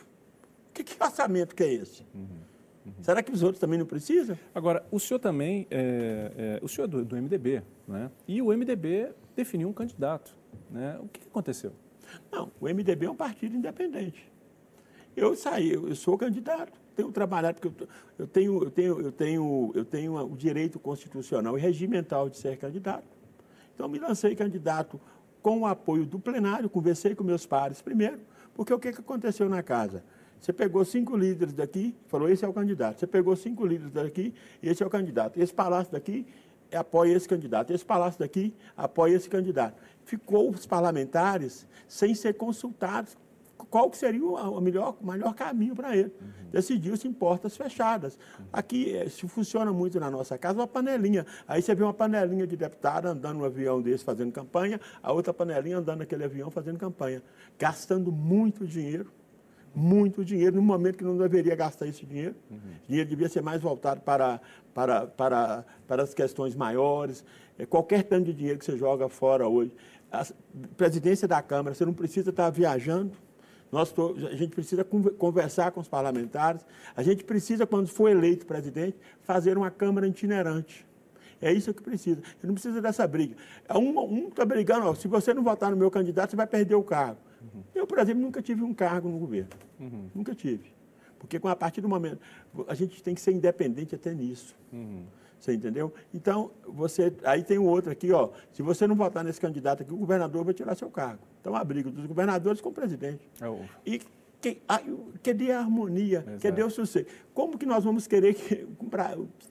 Que, 0.73 0.83
que 0.83 1.01
orçamento 1.01 1.55
que 1.55 1.63
é 1.63 1.73
esse? 1.73 2.03
Uhum. 2.85 2.91
Será 3.01 3.23
que 3.23 3.31
os 3.31 3.41
outros 3.43 3.59
também 3.59 3.79
não 3.79 3.85
precisam? 3.85 4.37
Agora, 4.53 4.85
o 4.91 4.99
senhor 4.99 5.19
também, 5.19 5.65
é, 5.71 6.31
é, 6.37 6.59
o 6.61 6.67
senhor 6.67 6.85
é 6.85 6.87
do, 6.89 7.05
do, 7.05 7.15
MDB, 7.15 7.63
né? 7.87 8.11
e 8.27 8.41
o 8.41 8.47
MDB 8.47 9.11
definiu 9.35 9.69
um 9.69 9.73
candidato. 9.73 10.35
Né? 10.69 10.97
O 11.01 11.07
que 11.07 11.21
aconteceu? 11.27 11.71
Não, 12.31 12.51
o 12.59 12.65
MDB 12.65 13.05
é 13.05 13.09
um 13.09 13.15
partido 13.15 13.55
independente. 13.55 14.31
Eu 15.15 15.35
saí, 15.35 15.71
eu 15.71 15.95
sou 15.95 16.17
candidato, 16.17 16.73
tenho 16.95 17.11
trabalhado, 17.11 17.59
porque 17.59 17.85
eu, 18.17 18.27
tenho, 18.27 18.63
eu, 18.63 18.71
tenho, 18.71 19.01
eu, 19.01 19.11
tenho, 19.11 19.71
eu 19.75 19.85
tenho 19.85 20.15
o 20.17 20.35
direito 20.35 20.79
constitucional 20.79 21.57
e 21.57 21.61
regimental 21.61 22.29
de 22.29 22.37
ser 22.37 22.57
candidato. 22.57 23.05
Então, 23.75 23.87
me 23.87 23.99
lancei 23.99 24.35
candidato 24.35 24.99
com 25.41 25.61
o 25.61 25.65
apoio 25.65 26.05
do 26.05 26.19
plenário, 26.19 26.69
conversei 26.69 27.13
com 27.13 27.23
meus 27.23 27.45
pares 27.45 27.81
primeiro, 27.81 28.19
porque 28.55 28.73
o 28.73 28.79
que, 28.79 28.91
que 28.91 29.01
aconteceu 29.01 29.49
na 29.49 29.61
casa? 29.61 30.03
Você 30.43 30.51
pegou 30.51 30.83
cinco 30.83 31.15
líderes 31.15 31.53
daqui, 31.53 31.95
falou, 32.07 32.27
esse 32.27 32.43
é 32.43 32.47
o 32.47 32.51
candidato. 32.51 32.99
Você 32.99 33.07
pegou 33.07 33.33
cinco 33.33 33.65
líderes 33.65 33.93
daqui, 33.93 34.33
esse 34.61 34.83
é 34.83 34.85
o 34.85 34.89
candidato. 34.89 35.39
Esse 35.39 35.53
palácio 35.53 35.93
daqui 35.93 36.27
apoia 36.73 37.15
esse 37.15 37.25
candidato. 37.25 37.71
Esse 37.71 37.85
palácio 37.85 38.19
daqui 38.19 38.53
apoia 38.75 39.15
esse 39.15 39.29
candidato. 39.29 39.81
Ficou 40.03 40.49
os 40.49 40.65
parlamentares 40.65 41.65
sem 41.87 42.13
ser 42.13 42.33
consultados 42.33 43.15
qual 43.69 43.89
que 43.89 43.95
seria 43.95 44.21
o 44.21 44.59
melhor, 44.59 44.97
o 44.99 45.07
melhor 45.07 45.33
caminho 45.33 45.73
para 45.73 45.95
ele. 45.95 46.13
Uhum. 46.21 46.49
Decidiu-se 46.51 47.07
em 47.07 47.13
portas 47.13 47.55
fechadas. 47.55 48.19
Uhum. 48.37 48.45
Aqui 48.51 48.93
eh, 48.93 49.07
se 49.07 49.25
funciona 49.29 49.71
muito 49.71 49.97
na 49.97 50.11
nossa 50.11 50.37
casa 50.37 50.59
uma 50.59 50.67
panelinha. 50.67 51.25
Aí 51.47 51.61
você 51.61 51.73
vê 51.73 51.83
uma 51.83 51.93
panelinha 51.93 52.45
de 52.45 52.57
deputado 52.57 53.05
andando 53.05 53.37
no 53.37 53.45
avião 53.45 53.81
desse 53.81 54.03
fazendo 54.03 54.33
campanha, 54.33 54.77
a 55.01 55.13
outra 55.13 55.33
panelinha 55.33 55.77
andando 55.77 55.99
naquele 55.99 56.25
avião 56.25 56.51
fazendo 56.51 56.77
campanha, 56.77 57.23
gastando 57.57 58.11
muito 58.11 58.67
dinheiro 58.67 59.09
muito 59.75 60.23
dinheiro, 60.23 60.55
no 60.55 60.61
momento 60.61 60.97
que 60.97 61.03
não 61.03 61.17
deveria 61.17 61.55
gastar 61.55 61.87
esse 61.87 62.05
dinheiro. 62.05 62.35
Uhum. 62.49 62.57
O 62.57 62.87
dinheiro 62.87 63.09
devia 63.09 63.29
ser 63.29 63.41
mais 63.41 63.61
voltado 63.61 64.01
para, 64.01 64.39
para, 64.73 65.07
para, 65.07 65.65
para 65.87 66.03
as 66.03 66.13
questões 66.13 66.55
maiores. 66.55 67.23
É, 67.57 67.65
qualquer 67.65 68.03
tanto 68.03 68.25
de 68.25 68.33
dinheiro 68.33 68.59
que 68.59 68.65
você 68.65 68.77
joga 68.77 69.09
fora 69.09 69.47
hoje. 69.47 69.71
A 70.11 70.25
presidência 70.77 71.27
da 71.27 71.41
Câmara, 71.41 71.73
você 71.73 71.85
não 71.85 71.93
precisa 71.93 72.29
estar 72.29 72.49
viajando. 72.49 73.13
Nós, 73.71 73.91
a 74.31 74.35
gente 74.35 74.51
precisa 74.53 74.83
conversar 74.83 75.71
com 75.71 75.81
os 75.81 75.87
parlamentares. 75.87 76.63
A 76.95 77.01
gente 77.01 77.23
precisa, 77.23 77.65
quando 77.65 77.87
for 77.87 78.09
eleito 78.09 78.45
presidente, 78.45 78.95
fazer 79.23 79.57
uma 79.57 79.71
Câmara 79.71 80.07
itinerante. 80.07 80.85
É 81.41 81.51
isso 81.51 81.73
que 81.73 81.81
precisa. 81.81 82.21
Você 82.21 82.47
não 82.47 82.53
precisa 82.53 82.79
dessa 82.79 83.05
briga. 83.07 83.35
Um 83.75 84.27
está 84.27 84.45
brigando, 84.45 84.87
ó, 84.87 84.93
se 84.93 85.07
você 85.07 85.33
não 85.33 85.43
votar 85.43 85.71
no 85.71 85.77
meu 85.77 85.89
candidato, 85.89 86.29
você 86.29 86.35
vai 86.37 86.47
perder 86.47 86.75
o 86.75 86.83
cargo. 86.83 87.17
Uhum. 87.43 87.63
Eu, 87.75 87.85
por 87.85 87.99
exemplo, 87.99 88.21
nunca 88.21 88.41
tive 88.41 88.63
um 88.63 88.73
cargo 88.73 89.09
no 89.09 89.19
governo. 89.19 89.49
Uhum. 89.79 90.09
Nunca 90.15 90.33
tive. 90.33 90.73
Porque 91.19 91.39
com 91.39 91.47
a 91.47 91.55
partir 91.55 91.81
do 91.81 91.89
momento, 91.89 92.19
a 92.67 92.73
gente 92.73 93.01
tem 93.01 93.15
que 93.15 93.21
ser 93.21 93.31
independente 93.31 93.95
até 93.95 94.13
nisso. 94.13 94.55
Uhum. 94.71 95.05
Você 95.39 95.53
entendeu? 95.53 95.93
Então, 96.13 96.51
você. 96.65 97.13
Aí 97.25 97.43
tem 97.43 97.57
o 97.57 97.65
outro 97.65 97.91
aqui, 97.91 98.11
ó. 98.13 98.29
Se 98.51 98.61
você 98.61 98.87
não 98.87 98.95
votar 98.95 99.23
nesse 99.25 99.41
candidato 99.41 99.83
aqui, 99.83 99.93
o 99.93 99.97
governador 99.97 100.45
vai 100.45 100.53
tirar 100.53 100.73
seu 100.75 100.89
cargo. 100.89 101.21
Então, 101.41 101.53
a 101.53 101.63
briga 101.63 101.91
dos 101.91 102.05
governadores 102.05 102.61
com 102.61 102.69
o 102.69 102.73
presidente. 102.73 103.29
É 103.41 103.49
o... 103.49 103.59
E 103.85 104.01
que, 104.43 104.61
a, 104.67 104.81
cadê 105.23 105.51
a 105.51 105.59
harmonia? 105.59 106.19
Exato. 106.19 106.41
Cadê 106.41 106.63
o 106.63 106.69
sucesso? 106.69 107.05
Como 107.33 107.57
que 107.57 107.65
nós 107.65 107.85
vamos 107.85 108.05
querer 108.05 108.33
que, 108.33 108.67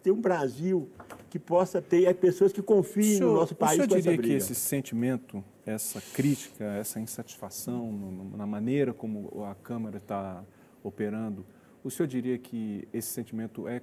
ter 0.02 0.10
um 0.10 0.20
Brasil 0.20 0.90
que 1.30 1.38
possa 1.38 1.80
ter 1.80 2.14
pessoas 2.16 2.52
que 2.52 2.60
confiem 2.60 3.16
senhor, 3.16 3.30
no 3.30 3.40
nosso 3.40 3.54
país 3.54 3.80
o 3.80 3.88
senhor 3.88 4.00
diria 4.02 4.18
que 4.18 4.32
esse 4.34 4.54
sentimento, 4.54 5.42
essa 5.64 5.98
crítica, 6.12 6.64
essa 6.74 7.00
insatisfação 7.00 7.90
no, 7.90 8.36
na 8.36 8.46
maneira 8.46 8.92
como 8.92 9.44
a 9.46 9.54
Câmara 9.54 9.96
está 9.96 10.44
operando, 10.84 11.46
o 11.82 11.90
senhor 11.90 12.06
diria 12.06 12.36
que 12.36 12.86
esse 12.92 13.08
sentimento 13.08 13.66
é 13.66 13.80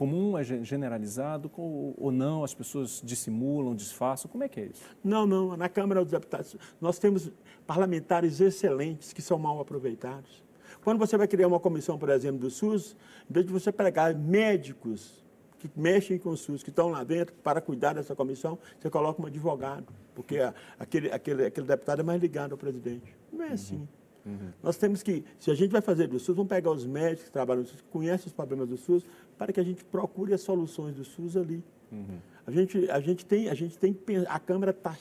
comum, 0.00 0.38
é 0.38 0.42
generalizado 0.42 1.50
ou 1.54 2.10
não? 2.10 2.42
As 2.42 2.54
pessoas 2.54 3.02
dissimulam, 3.04 3.74
disfarçam? 3.74 4.30
Como 4.30 4.42
é 4.42 4.48
que 4.48 4.58
é 4.58 4.64
isso? 4.64 4.82
Não, 5.04 5.26
não. 5.26 5.54
Na 5.58 5.68
Câmara 5.68 6.00
dos 6.00 6.10
Deputados 6.10 6.56
nós 6.80 6.98
temos 6.98 7.30
parlamentares 7.66 8.40
excelentes 8.40 9.12
que 9.12 9.20
são 9.20 9.38
mal 9.38 9.60
aproveitados. 9.60 10.42
Quando 10.82 10.98
você 10.98 11.18
vai 11.18 11.28
criar 11.28 11.48
uma 11.48 11.60
comissão, 11.60 11.98
por 11.98 12.08
exemplo, 12.08 12.38
do 12.38 12.48
SUS, 12.48 12.96
em 13.28 13.32
vez 13.34 13.44
de 13.44 13.52
você 13.52 13.70
pegar 13.70 14.14
médicos 14.14 15.22
que 15.58 15.70
mexem 15.76 16.18
com 16.18 16.30
o 16.30 16.36
SUS, 16.36 16.62
que 16.62 16.70
estão 16.70 16.88
lá 16.88 17.04
dentro 17.04 17.34
para 17.34 17.60
cuidar 17.60 17.92
dessa 17.92 18.16
comissão, 18.16 18.58
você 18.80 18.88
coloca 18.88 19.20
um 19.20 19.26
advogado, 19.26 19.92
porque 20.14 20.38
aquele, 20.78 21.12
aquele, 21.12 21.44
aquele 21.44 21.66
deputado 21.66 22.00
é 22.00 22.02
mais 22.02 22.22
ligado 22.22 22.52
ao 22.52 22.58
presidente. 22.58 23.14
Não 23.30 23.44
é 23.44 23.48
uhum. 23.48 23.52
assim. 23.52 23.88
Uhum. 24.24 24.50
Nós 24.62 24.76
temos 24.76 25.02
que, 25.02 25.24
se 25.38 25.50
a 25.50 25.54
gente 25.54 25.70
vai 25.70 25.80
fazer 25.80 26.06
do 26.06 26.18
SUS, 26.18 26.36
vamos 26.36 26.48
pegar 26.48 26.70
os 26.70 26.86
médicos 26.86 27.24
que 27.24 27.32
trabalham 27.32 27.62
no 27.62 27.68
SUS, 27.68 27.80
que 27.80 27.88
conhecem 27.88 28.26
os 28.28 28.32
problemas 28.32 28.68
do 28.68 28.78
SUS, 28.78 29.04
para 29.40 29.54
que 29.54 29.58
a 29.58 29.64
gente 29.64 29.82
procure 29.82 30.34
as 30.34 30.42
soluções 30.42 30.94
do 30.94 31.02
SUS 31.02 31.34
ali. 31.34 31.64
Uhum. 31.90 32.18
A, 32.46 32.50
gente, 32.50 32.90
a 32.90 33.00
gente 33.00 33.24
tem, 33.24 33.48
a 33.48 33.54
gente 33.54 33.78
tem, 33.78 33.96
a 34.28 34.38
Câmara 34.38 34.70
tá, 34.70 34.94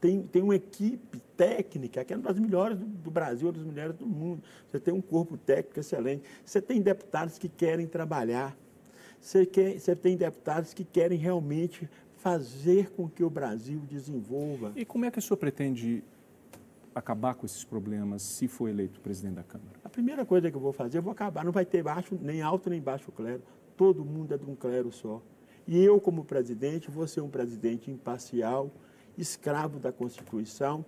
tem, 0.00 0.22
tem 0.22 0.40
uma 0.40 0.56
equipe 0.56 1.20
técnica, 1.36 2.02
que 2.02 2.14
é 2.14 2.16
uma 2.16 2.22
das 2.22 2.38
melhores 2.38 2.78
do, 2.78 2.86
do 2.86 3.10
Brasil, 3.10 3.48
uma 3.48 3.52
das 3.52 3.62
melhores 3.62 3.94
do 3.94 4.06
mundo. 4.06 4.42
Você 4.70 4.80
tem 4.80 4.94
um 4.94 5.02
corpo 5.02 5.36
técnico 5.36 5.78
excelente. 5.78 6.22
Você 6.42 6.62
tem 6.62 6.80
deputados 6.80 7.36
que 7.36 7.50
querem 7.50 7.86
trabalhar. 7.86 8.56
Você, 9.20 9.44
quer, 9.44 9.78
você 9.78 9.94
tem 9.94 10.16
deputados 10.16 10.72
que 10.72 10.84
querem 10.84 11.18
realmente 11.18 11.86
fazer 12.16 12.92
com 12.92 13.06
que 13.06 13.22
o 13.22 13.28
Brasil 13.28 13.78
desenvolva. 13.80 14.72
E 14.74 14.86
como 14.86 15.04
é 15.04 15.10
que 15.10 15.18
o 15.18 15.22
senhor 15.22 15.36
pretende 15.36 16.02
acabar 16.94 17.34
com 17.34 17.46
esses 17.46 17.64
problemas 17.64 18.22
se 18.22 18.48
for 18.48 18.68
eleito 18.68 19.00
presidente 19.00 19.34
da 19.34 19.42
Câmara? 19.42 19.72
A 19.84 19.88
primeira 19.88 20.24
coisa 20.24 20.50
que 20.50 20.56
eu 20.56 20.60
vou 20.60 20.72
fazer, 20.72 20.98
eu 20.98 21.02
vou 21.02 21.12
acabar. 21.12 21.44
Não 21.44 21.52
vai 21.52 21.64
ter 21.64 21.82
baixo, 21.82 22.18
nem 22.20 22.42
alto 22.42 22.70
nem 22.70 22.80
baixo 22.80 23.10
clero. 23.12 23.42
Todo 23.76 24.04
mundo 24.04 24.34
é 24.34 24.38
de 24.38 24.44
um 24.44 24.54
clero 24.54 24.92
só. 24.92 25.22
E 25.66 25.82
eu, 25.82 26.00
como 26.00 26.24
presidente, 26.24 26.90
vou 26.90 27.06
ser 27.06 27.20
um 27.20 27.28
presidente 27.28 27.90
imparcial, 27.90 28.70
escravo 29.16 29.78
da 29.78 29.92
Constituição, 29.92 30.84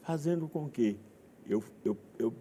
fazendo 0.00 0.48
com 0.48 0.68
que 0.68 0.98
eu, 1.46 1.62
eu, 1.84 1.96
eu, 2.18 2.32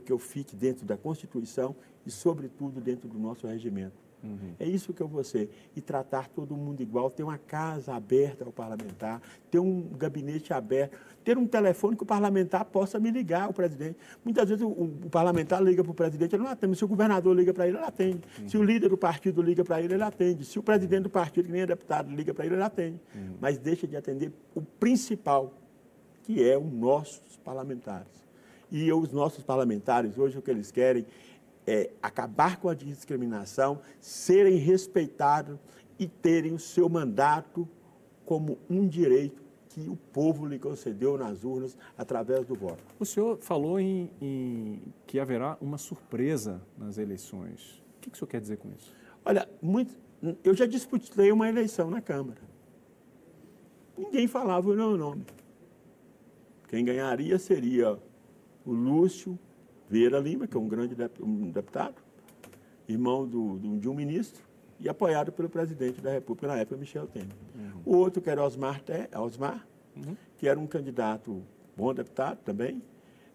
que 0.00 0.12
eu 0.12 0.18
fique 0.18 0.54
dentro 0.54 0.84
da 0.84 0.96
Constituição 0.96 1.74
e, 2.04 2.10
sobretudo, 2.10 2.80
dentro 2.80 3.08
do 3.08 3.18
nosso 3.18 3.46
regimento. 3.46 4.03
Uhum. 4.24 4.54
É 4.58 4.66
isso 4.66 4.92
que 4.94 5.02
eu 5.02 5.06
vou 5.06 5.22
ser. 5.22 5.50
E 5.76 5.80
tratar 5.80 6.28
todo 6.28 6.56
mundo 6.56 6.80
igual, 6.82 7.10
ter 7.10 7.22
uma 7.22 7.36
casa 7.36 7.94
aberta 7.94 8.44
ao 8.44 8.52
parlamentar, 8.52 9.20
ter 9.50 9.58
um 9.58 9.82
gabinete 9.82 10.52
aberto, 10.52 10.96
ter 11.22 11.36
um 11.36 11.46
telefone 11.46 11.96
que 11.96 12.02
o 12.02 12.06
parlamentar 12.06 12.64
possa 12.64 12.98
me 12.98 13.10
ligar, 13.10 13.50
o 13.50 13.52
presidente. 13.52 13.96
Muitas 14.24 14.48
vezes 14.48 14.64
o, 14.64 14.68
o 14.68 15.10
parlamentar 15.10 15.62
liga 15.62 15.82
para 15.82 15.90
o 15.90 15.94
presidente, 15.94 16.34
ele 16.34 16.42
não 16.42 16.50
atende. 16.50 16.76
Se 16.76 16.84
o 16.84 16.88
governador 16.88 17.36
liga 17.36 17.52
para 17.52 17.68
ele, 17.68 17.76
ele 17.76 17.84
atende. 17.84 18.20
Uhum. 18.40 18.48
Se 18.48 18.56
o 18.56 18.62
líder 18.62 18.88
do 18.88 18.96
partido 18.96 19.42
liga 19.42 19.62
para 19.64 19.80
ele, 19.82 19.94
ele 19.94 20.02
atende. 20.02 20.44
Se 20.44 20.58
o 20.58 20.62
presidente 20.62 21.02
do 21.02 21.10
partido, 21.10 21.44
que 21.46 21.52
nem 21.52 21.62
é 21.62 21.66
deputado, 21.66 22.10
liga 22.10 22.32
para 22.32 22.46
ele, 22.46 22.54
ele 22.54 22.62
atende. 22.62 23.00
Uhum. 23.14 23.36
Mas 23.40 23.58
deixa 23.58 23.86
de 23.86 23.96
atender 23.96 24.32
o 24.54 24.62
principal, 24.62 25.52
que 26.22 26.42
é 26.42 26.56
os 26.56 26.72
nossos 26.72 27.36
parlamentares. 27.44 28.24
E 28.70 28.92
os 28.92 29.12
nossos 29.12 29.44
parlamentares, 29.44 30.18
hoje, 30.18 30.38
o 30.38 30.42
que 30.42 30.50
eles 30.50 30.70
querem 30.70 31.06
é, 31.66 31.90
acabar 32.02 32.58
com 32.58 32.68
a 32.68 32.74
discriminação, 32.74 33.80
serem 34.00 34.56
respeitados 34.56 35.58
e 35.98 36.06
terem 36.06 36.52
o 36.52 36.58
seu 36.58 36.88
mandato 36.88 37.68
como 38.24 38.58
um 38.68 38.86
direito 38.86 39.42
que 39.68 39.88
o 39.88 39.96
povo 39.96 40.46
lhe 40.46 40.58
concedeu 40.58 41.18
nas 41.18 41.42
urnas 41.42 41.76
através 41.98 42.46
do 42.46 42.54
voto. 42.54 42.82
O 42.98 43.04
senhor 43.04 43.38
falou 43.38 43.80
em, 43.80 44.08
em 44.20 44.80
que 45.06 45.18
haverá 45.18 45.58
uma 45.60 45.78
surpresa 45.78 46.62
nas 46.78 46.96
eleições. 46.96 47.82
O 47.96 48.00
que, 48.00 48.10
que 48.10 48.16
o 48.16 48.18
senhor 48.18 48.28
quer 48.28 48.40
dizer 48.40 48.58
com 48.58 48.70
isso? 48.70 48.94
Olha, 49.24 49.48
muito, 49.60 49.96
eu 50.44 50.54
já 50.54 50.66
disputei 50.66 51.32
uma 51.32 51.48
eleição 51.48 51.90
na 51.90 52.00
Câmara. 52.00 52.40
Ninguém 53.98 54.28
falava 54.28 54.70
o 54.70 54.74
meu 54.74 54.96
nome. 54.96 55.24
Quem 56.68 56.84
ganharia 56.84 57.38
seria 57.38 57.98
o 58.64 58.72
Lúcio 58.72 59.38
Vieira 59.88 60.18
Lima, 60.18 60.46
que 60.46 60.56
é 60.56 60.60
um 60.60 60.68
grande 60.68 60.94
deputado, 60.94 61.94
irmão 62.88 63.26
do, 63.26 63.58
do, 63.58 63.78
de 63.78 63.88
um 63.88 63.94
ministro, 63.94 64.42
e 64.80 64.88
apoiado 64.88 65.30
pelo 65.30 65.48
presidente 65.48 66.00
da 66.00 66.10
República 66.10 66.48
na 66.48 66.56
época, 66.58 66.76
Michel 66.76 67.06
Temer. 67.06 67.28
Uhum. 67.54 67.82
O 67.84 67.96
outro, 67.96 68.20
que 68.20 68.28
era 68.28 68.42
Osmar, 68.42 68.82
Osmar 69.16 69.66
uhum. 69.96 70.16
que 70.36 70.48
era 70.48 70.58
um 70.58 70.66
candidato 70.66 71.42
bom 71.76 71.92
deputado 71.94 72.38
também, 72.38 72.82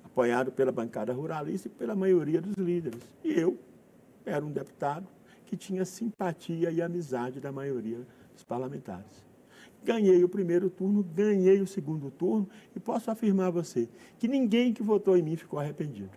apoiado 0.03 0.51
pela 0.51 0.72
bancada 0.72 1.13
ruralista 1.13 1.68
e 1.68 1.72
pela 1.72 1.96
maioria 1.96 2.41
dos 2.41 2.56
líderes. 2.56 3.01
E 3.24 3.34
eu 3.34 3.58
era 4.25 4.46
um 4.46 4.51
deputado 4.51 5.08
que 5.46 5.56
tinha 5.56 5.86
simpatia 5.86 6.72
e 6.72 6.82
amizade 6.82 7.39
da 7.39 7.51
maioria 7.51 8.00
dos 8.34 8.44
parlamentares. 8.44 9.24
Ganhei 9.84 10.24
o 10.24 10.29
primeiro 10.29 10.70
turno, 10.70 11.03
ganhei 11.03 11.62
o 11.62 11.68
segundo 11.68 12.12
turno 12.12 12.50
e 12.75 12.79
posso 12.79 13.10
afirmar 13.10 13.48
a 13.48 13.51
você 13.51 13.88
que 14.20 14.27
ninguém 14.27 14.74
que 14.74 14.84
votou 14.84 15.18
em 15.18 15.22
mim 15.22 15.36
ficou 15.36 15.58
arrependido 15.58 16.12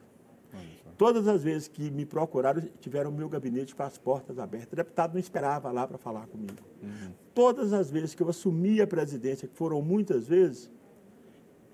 todas 1.02 1.26
as 1.26 1.42
vezes 1.42 1.66
que 1.66 1.90
me 1.90 2.06
procuraram, 2.06 2.62
tiveram 2.78 3.10
o 3.10 3.12
meu 3.12 3.28
gabinete 3.28 3.74
com 3.74 3.82
as 3.82 3.98
portas 3.98 4.38
abertas. 4.38 4.72
O 4.72 4.76
deputado 4.76 5.14
não 5.14 5.18
esperava 5.18 5.72
lá 5.72 5.84
para 5.84 5.98
falar 5.98 6.28
comigo. 6.28 6.62
Uhum. 6.80 7.10
Todas 7.34 7.72
as 7.72 7.90
vezes 7.90 8.14
que 8.14 8.22
eu 8.22 8.28
assumi 8.28 8.80
a 8.80 8.86
presidência, 8.86 9.48
que 9.48 9.56
foram 9.56 9.82
muitas 9.82 10.28
vezes, 10.28 10.70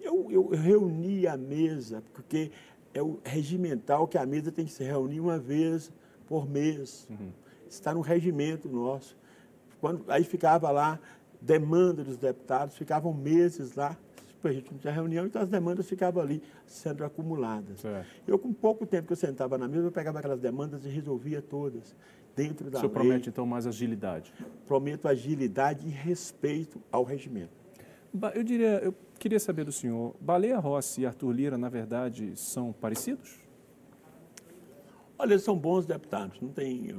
eu, 0.00 0.30
eu 0.30 0.49
reuni 0.49 1.26
a 1.26 1.37
mesa, 1.37 2.02
porque 2.14 2.50
é 2.94 3.02
o 3.02 3.18
regimental 3.23 4.08
que 4.08 4.16
a 4.16 4.25
mesa 4.25 4.50
tem 4.50 4.64
que 4.64 4.73
se 4.73 4.82
reunir 4.82 5.20
uma 5.20 5.38
vez 5.38 5.92
por 6.26 6.49
mês. 6.49 7.06
Uhum. 7.11 7.30
Está 7.68 7.92
no 7.92 8.00
regimento 8.00 8.66
nosso. 8.66 9.14
Quando, 9.78 10.11
aí 10.11 10.25
ficava 10.25 10.70
lá 10.70 10.99
demanda 11.38 12.02
dos 12.02 12.16
deputados, 12.16 12.78
ficavam 12.78 13.12
meses 13.12 13.75
lá 13.75 13.94
a 14.47 14.52
gente 14.52 14.71
não 14.71 14.78
tinha 14.78 14.92
reunião, 14.92 15.26
então 15.26 15.42
as 15.42 15.49
demandas 15.49 15.88
ficavam 15.88 16.23
ali 16.23 16.42
sendo 16.66 17.04
acumuladas. 17.04 17.85
É. 17.85 18.04
Eu, 18.26 18.38
com 18.38 18.52
pouco 18.52 18.87
tempo 18.87 19.09
que 19.09 19.12
eu 19.12 19.16
sentava 19.16 19.59
na 19.59 19.66
mesa, 19.66 19.87
eu 19.87 19.92
pegava 19.92 20.18
aquelas 20.18 20.40
demandas 20.40 20.85
e 20.85 20.88
resolvia 20.88 21.42
todas 21.42 21.97
dentro 22.37 22.71
da 22.71 22.78
o 22.78 22.80
senhor 22.83 22.92
lei. 22.92 23.02
promete, 23.02 23.28
então, 23.28 23.45
mais 23.45 23.66
agilidade? 23.66 24.33
Prometo 24.66 25.09
agilidade 25.09 25.87
e 25.87 25.90
respeito 25.90 26.80
ao 26.92 27.02
regimento. 27.02 27.50
Eu 28.35 28.45
diria, 28.45 28.78
eu 28.78 28.95
queria 29.18 29.40
saber 29.40 29.64
do 29.64 29.73
senhor, 29.73 30.14
Baleia 30.21 30.59
Rossi 30.59 31.02
e 31.02 31.07
Arthur 31.07 31.33
Lira, 31.33 31.59
na 31.59 31.68
verdade, 31.68 32.37
são 32.37 32.73
parecidos? 32.73 33.37
Olha, 35.18 35.33
eles 35.33 35.42
são 35.42 35.59
bons 35.59 35.85
deputados, 35.85 36.40
não 36.40 36.50
tem... 36.50 36.95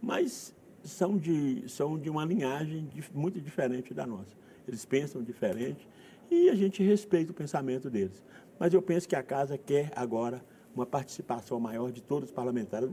Mas 0.00 0.54
são 0.84 1.16
de, 1.16 1.64
são 1.68 1.98
de 1.98 2.08
uma 2.08 2.24
linhagem 2.24 2.88
muito 3.14 3.40
diferente 3.40 3.92
da 3.92 4.06
nossa. 4.06 4.36
Eles 4.66 4.84
pensam 4.84 5.22
diferente, 5.22 5.88
e 6.30 6.48
a 6.48 6.54
gente 6.54 6.82
respeita 6.82 7.32
o 7.32 7.34
pensamento 7.34 7.88
deles. 7.88 8.22
Mas 8.58 8.74
eu 8.74 8.82
penso 8.82 9.08
que 9.08 9.16
a 9.16 9.22
casa 9.22 9.56
quer 9.56 9.90
agora 9.94 10.42
uma 10.74 10.86
participação 10.86 11.58
maior 11.58 11.90
de 11.90 12.00
todos 12.00 12.28
os 12.28 12.34
parlamentares. 12.34 12.88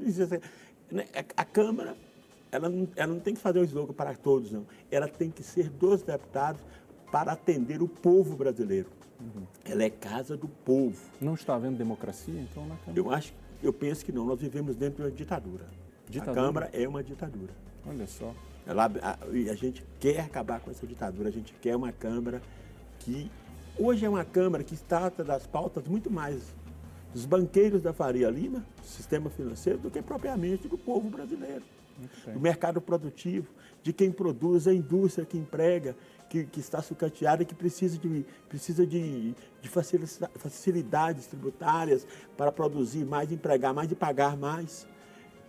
Né, 0.92 1.06
a 1.36 1.44
Câmara, 1.44 1.96
ela 2.52 2.70
não, 2.70 2.88
ela 2.96 3.14
não 3.14 3.20
tem 3.20 3.34
que 3.34 3.40
fazer 3.40 3.60
o 3.60 3.64
slogan 3.64 3.94
para 3.94 4.14
todos, 4.16 4.52
não. 4.52 4.66
Ela 4.92 5.08
tem 5.08 5.32
que 5.32 5.44
ser 5.44 5.70
dos 5.70 6.02
deputados 6.02 6.62
para 7.12 7.32
atender 7.32 7.82
o 7.82 7.88
povo 7.88 8.36
brasileiro. 8.36 8.90
Uhum. 9.20 9.44
Ela 9.64 9.84
é 9.84 9.90
casa 9.90 10.36
do 10.36 10.48
povo. 10.48 11.00
Não 11.20 11.34
está 11.34 11.56
havendo 11.56 11.78
democracia, 11.78 12.40
então, 12.40 12.68
na 12.68 12.76
Câmara? 12.76 13.00
Eu 13.00 13.12
acho, 13.12 13.34
eu 13.64 13.74
penso 13.74 14.06
que 14.06 14.12
não. 14.12 14.26
Nós 14.26 14.40
vivemos 14.40 14.76
dentro 14.76 14.98
de 14.98 15.04
uma 15.04 15.12
ditadura. 15.12 15.66
ditadura. 16.10 16.32
A 16.32 16.46
Câmara 16.46 16.70
é 16.74 16.88
uma 16.88 17.04
ditadura. 17.04 17.54
Olha 17.88 18.08
só. 18.08 18.34
Ela, 18.66 18.92
a, 19.02 19.18
a 19.24 19.56
gente 19.56 19.86
quer 20.00 20.20
acabar 20.20 20.60
com 20.60 20.72
essa 20.72 20.86
ditadura. 20.86 21.30
A 21.30 21.32
gente 21.32 21.54
quer 21.62 21.76
uma 21.76 21.92
Câmara 21.92 22.42
que 23.00 23.30
hoje 23.78 24.06
é 24.06 24.10
uma 24.10 24.26
Câmara 24.26 24.64
que 24.64 24.76
trata 24.78 25.24
das 25.24 25.46
pautas 25.46 25.88
muito 25.88 26.12
mais 26.12 26.54
dos 27.14 27.26
banqueiros 27.26 27.82
da 27.82 27.94
Faria 27.94 28.30
Lima, 28.30 28.66
do 28.82 28.86
sistema 28.86 29.30
financeiro, 29.30 29.80
do 29.80 29.90
que 29.90 30.02
propriamente 30.02 30.68
do 30.68 30.78
povo 30.78 31.10
brasileiro. 31.10 31.64
Do 32.28 32.42
mercado 32.42 32.82
produtivo, 32.82 33.48
de 33.82 33.94
quem 33.94 34.12
produz, 34.12 34.68
a 34.68 34.74
indústria 34.74 35.26
que 35.26 35.38
emprega, 35.38 35.96
que, 36.30 36.44
que 36.44 36.60
está 36.60 36.82
sucateada 36.82 37.44
e 37.44 37.46
que 37.46 37.56
precisa 37.56 37.98
de, 37.98 38.26
precisa 38.50 38.86
de, 38.86 39.34
de 39.62 39.70
facilidades 40.36 41.28
tributárias 41.28 42.06
para 42.36 42.52
produzir 42.52 43.06
mais, 43.06 43.32
empregar 43.32 43.74
mais 43.74 43.90
e 43.90 43.96
pagar 43.96 44.36
mais 44.36 44.86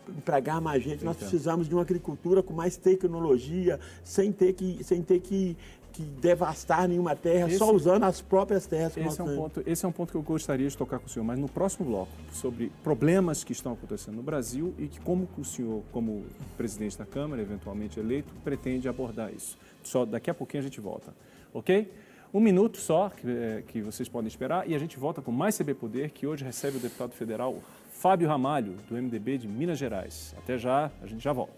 empregar 0.09 0.61
mais 0.61 0.83
gente. 0.83 1.05
Nós 1.05 1.17
precisamos 1.17 1.69
de 1.69 1.75
uma 1.75 1.83
agricultura 1.83 2.43
com 2.43 2.53
mais 2.53 2.77
tecnologia, 2.77 3.79
sem 4.05 4.33
ter 4.33 4.53
que, 4.53 4.83
sem 4.83 5.03
ter 5.03 5.21
que, 5.21 5.57
que 5.93 6.03
devastar 6.03 6.87
nenhuma 6.87 7.17
terra, 7.17 7.49
esse, 7.49 7.59
só 7.59 7.73
usando 7.75 8.05
as 8.05 8.21
próprias 8.21 8.67
terras. 8.67 8.97
Esse 8.97 9.21
é, 9.21 9.25
um 9.25 9.37
ponto, 9.37 9.63
esse 9.67 9.85
é 9.85 9.89
um 9.89 9.93
ponto 9.93 10.11
que 10.11 10.17
eu 10.17 10.23
gostaria 10.23 10.69
de 10.69 10.77
tocar 10.77 10.99
com 10.99 11.07
o 11.07 11.09
senhor, 11.09 11.25
mas 11.25 11.39
no 11.39 11.49
próximo 11.49 11.87
bloco, 11.87 12.13
sobre 12.33 12.71
problemas 12.85 13.43
que 13.43 13.53
estão 13.53 13.73
acontecendo 13.73 14.17
no 14.17 14.23
Brasil 14.23 14.75
e 14.79 14.89
que 14.89 15.01
como 15.01 15.29
o 15.39 15.45
senhor, 15.45 15.83
como 15.93 16.25
presidente 16.57 16.99
da 16.99 17.07
Câmara, 17.07 17.41
eventualmente 17.41 17.99
eleito, 17.99 18.33
pretende 18.45 18.89
abordar 18.89 19.33
isso. 19.33 19.57
Só 19.83 20.05
daqui 20.05 20.31
a 20.31 20.35
pouquinho 20.35 20.61
a 20.61 20.65
gente 20.65 20.81
volta, 20.81 21.15
ok? 21.55 21.91
Um 22.35 22.41
minuto 22.41 22.77
só 22.77 23.09
que, 23.09 23.27
é, 23.27 23.63
que 23.67 23.81
vocês 23.81 24.09
podem 24.09 24.29
esperar 24.29 24.69
e 24.69 24.75
a 24.75 24.79
gente 24.79 24.99
volta 24.99 25.23
com 25.23 25.33
mais 25.33 25.57
CB 25.57 25.73
Poder, 25.73 26.11
que 26.11 26.27
hoje 26.27 26.45
recebe 26.45 26.77
o 26.77 26.81
deputado 26.81 27.13
federal 27.13 27.63
Fábio 27.99 28.29
Ramalho, 28.29 28.77
do 28.89 28.95
MDB 28.95 29.39
de 29.39 29.49
Minas 29.49 29.79
Gerais. 29.79 30.35
Até 30.37 30.59
já, 30.59 30.91
a 31.01 31.07
gente 31.07 31.25
já 31.25 31.33
volta. 31.33 31.55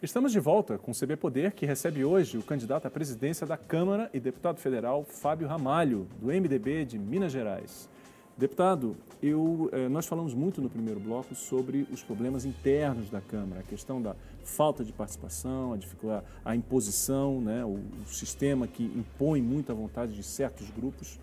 Estamos 0.00 0.30
de 0.30 0.38
volta 0.38 0.78
com 0.78 0.92
o 0.92 0.94
CB 0.94 1.16
Poder, 1.16 1.52
que 1.52 1.66
recebe 1.66 2.04
hoje 2.04 2.38
o 2.38 2.42
candidato 2.42 2.86
à 2.86 2.90
presidência 2.90 3.44
da 3.44 3.56
Câmara 3.56 4.08
e 4.14 4.20
deputado 4.20 4.60
federal 4.60 5.02
Fábio 5.02 5.48
Ramalho, 5.48 6.06
do 6.20 6.28
MDB 6.28 6.84
de 6.84 6.96
Minas 6.96 7.32
Gerais. 7.32 7.90
Deputado, 8.38 8.96
eu, 9.20 9.68
eh, 9.72 9.88
nós 9.88 10.06
falamos 10.06 10.32
muito 10.32 10.62
no 10.62 10.70
primeiro 10.70 11.00
bloco 11.00 11.34
sobre 11.34 11.84
os 11.90 12.04
problemas 12.04 12.44
internos 12.44 13.10
da 13.10 13.20
Câmara, 13.20 13.62
a 13.62 13.64
questão 13.64 14.00
da 14.00 14.14
falta 14.44 14.84
de 14.84 14.92
participação, 14.92 15.72
a, 15.72 15.76
dificuldade, 15.76 16.24
a 16.44 16.54
imposição, 16.54 17.40
né, 17.40 17.64
o, 17.64 17.80
o 17.80 18.06
sistema 18.06 18.68
que 18.68 18.84
impõe 18.84 19.42
muita 19.42 19.74
vontade 19.74 20.14
de 20.14 20.22
certos 20.22 20.70
grupos. 20.70 21.18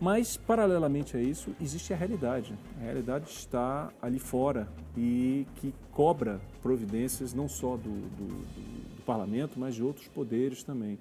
Mas, 0.00 0.34
paralelamente 0.34 1.18
a 1.18 1.20
isso, 1.20 1.54
existe 1.60 1.92
a 1.92 1.96
realidade. 1.96 2.58
A 2.80 2.84
realidade 2.84 3.28
está 3.28 3.92
ali 4.00 4.18
fora 4.18 4.66
e 4.96 5.46
que 5.56 5.74
cobra 5.92 6.40
providências 6.62 7.34
não 7.34 7.46
só 7.46 7.76
do, 7.76 7.90
do, 7.90 8.26
do, 8.26 8.96
do 8.96 9.02
parlamento, 9.04 9.60
mas 9.60 9.74
de 9.74 9.82
outros 9.82 10.08
poderes 10.08 10.62
também. 10.62 10.98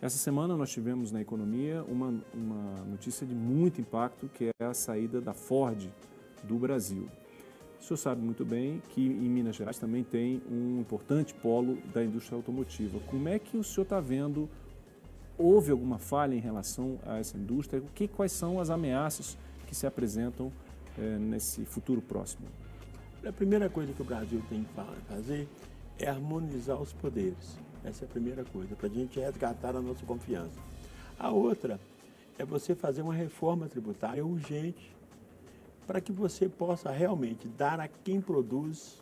Essa 0.00 0.16
semana 0.16 0.56
nós 0.56 0.70
tivemos 0.70 1.10
na 1.10 1.20
economia 1.20 1.82
uma, 1.88 2.14
uma 2.32 2.84
notícia 2.84 3.26
de 3.26 3.34
muito 3.34 3.80
impacto, 3.80 4.28
que 4.28 4.50
é 4.60 4.64
a 4.64 4.72
saída 4.72 5.20
da 5.20 5.34
Ford 5.34 5.88
do 6.44 6.56
Brasil. 6.56 7.08
O 7.80 7.82
senhor 7.82 7.96
sabe 7.96 8.22
muito 8.22 8.44
bem 8.44 8.80
que 8.90 9.00
em 9.00 9.28
Minas 9.28 9.56
Gerais 9.56 9.76
também 9.76 10.04
tem 10.04 10.40
um 10.48 10.80
importante 10.80 11.34
polo 11.34 11.78
da 11.92 12.04
indústria 12.04 12.36
automotiva. 12.36 13.00
Como 13.10 13.28
é 13.28 13.40
que 13.40 13.56
o 13.56 13.64
senhor 13.64 13.82
está 13.82 13.98
vendo 13.98 14.48
houve 15.36 15.72
alguma 15.72 15.98
falha 15.98 16.34
em 16.34 16.40
relação 16.40 17.00
a 17.04 17.18
essa 17.18 17.36
indústria? 17.36 17.82
Que, 17.92 18.06
quais 18.06 18.30
são 18.30 18.60
as 18.60 18.70
ameaças 18.70 19.36
que 19.66 19.74
se 19.74 19.84
apresentam 19.84 20.52
é, 20.96 21.18
nesse 21.18 21.64
futuro 21.64 22.00
próximo? 22.00 22.46
A 23.26 23.32
primeira 23.32 23.68
coisa 23.68 23.92
que 23.92 24.02
o 24.02 24.04
Brasil 24.04 24.40
tem 24.48 24.62
que 24.62 24.70
fazer 25.08 25.48
é 25.98 26.08
harmonizar 26.08 26.80
os 26.80 26.92
poderes. 26.92 27.58
Essa 27.84 28.04
é 28.04 28.06
a 28.06 28.10
primeira 28.10 28.44
coisa, 28.44 28.74
para 28.74 28.86
a 28.86 28.90
gente 28.90 29.18
resgatar 29.18 29.76
a 29.76 29.80
nossa 29.80 30.04
confiança. 30.04 30.58
A 31.18 31.30
outra 31.30 31.80
é 32.38 32.44
você 32.44 32.74
fazer 32.74 33.02
uma 33.02 33.14
reforma 33.14 33.68
tributária 33.68 34.24
urgente 34.24 34.94
para 35.86 36.00
que 36.00 36.12
você 36.12 36.48
possa 36.48 36.90
realmente 36.90 37.48
dar 37.48 37.80
a 37.80 37.88
quem 37.88 38.20
produz 38.20 39.00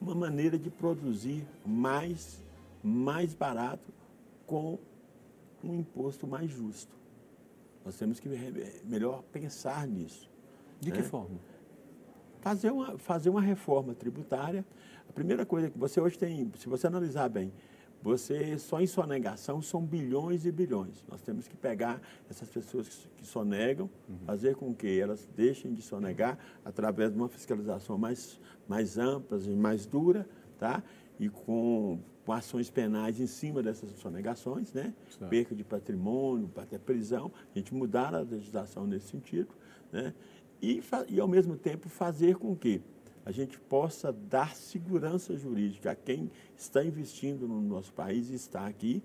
uma 0.00 0.14
maneira 0.14 0.58
de 0.58 0.70
produzir 0.70 1.46
mais, 1.64 2.42
mais 2.82 3.34
barato 3.34 3.92
com 4.46 4.78
um 5.62 5.78
imposto 5.78 6.26
mais 6.26 6.50
justo. 6.50 6.92
Nós 7.84 7.96
temos 7.96 8.18
que 8.18 8.28
melhor 8.84 9.22
pensar 9.32 9.86
nisso. 9.86 10.28
De 10.80 10.90
né? 10.90 10.96
que 10.96 11.02
forma? 11.02 11.38
Fazer 12.40 12.70
uma, 12.70 12.98
fazer 12.98 13.30
uma 13.30 13.40
reforma 13.40 13.94
tributária. 13.94 14.64
A 15.08 15.12
primeira 15.12 15.44
coisa 15.44 15.70
que 15.70 15.78
você 15.78 16.00
hoje 16.00 16.18
tem, 16.18 16.50
se 16.58 16.68
você 16.68 16.86
analisar 16.86 17.28
bem, 17.28 17.52
você 18.02 18.58
só 18.58 18.80
em 18.80 18.86
sonegação 18.86 19.60
são 19.60 19.84
bilhões 19.84 20.46
e 20.46 20.52
bilhões. 20.52 21.04
Nós 21.08 21.20
temos 21.20 21.46
que 21.46 21.56
pegar 21.56 22.00
essas 22.28 22.48
pessoas 22.48 23.08
que 23.16 23.26
sonegam, 23.26 23.90
uhum. 24.08 24.18
fazer 24.26 24.56
com 24.56 24.74
que 24.74 24.98
elas 24.98 25.28
deixem 25.36 25.74
de 25.74 25.82
sonegar 25.82 26.38
através 26.64 27.10
de 27.12 27.18
uma 27.18 27.28
fiscalização 27.28 27.98
mais, 27.98 28.40
mais 28.66 28.96
ampla 28.96 29.38
e 29.38 29.54
mais 29.54 29.86
dura, 29.86 30.26
tá? 30.58 30.82
E 31.18 31.28
com 31.28 31.98
com 32.24 32.32
ações 32.32 32.70
penais 32.70 33.18
em 33.18 33.26
cima 33.26 33.62
dessas 33.62 33.90
sonegações, 33.92 34.72
né? 34.72 34.94
perca 35.28 35.54
de 35.54 35.64
patrimônio, 35.64 36.50
até 36.56 36.78
prisão, 36.78 37.32
a 37.52 37.58
gente 37.58 37.74
mudar 37.74 38.14
a 38.14 38.20
legislação 38.20 38.86
nesse 38.86 39.08
sentido, 39.08 39.48
né? 39.90 40.14
e, 40.60 40.80
e, 41.08 41.18
ao 41.18 41.26
mesmo 41.26 41.56
tempo, 41.56 41.88
fazer 41.88 42.36
com 42.36 42.54
que 42.54 42.80
a 43.24 43.30
gente 43.30 43.58
possa 43.58 44.12
dar 44.12 44.54
segurança 44.54 45.36
jurídica 45.36 45.90
a 45.90 45.94
quem 45.94 46.30
está 46.56 46.84
investindo 46.84 47.46
no 47.46 47.60
nosso 47.60 47.92
país 47.92 48.30
e 48.30 48.34
está 48.34 48.66
aqui, 48.66 49.02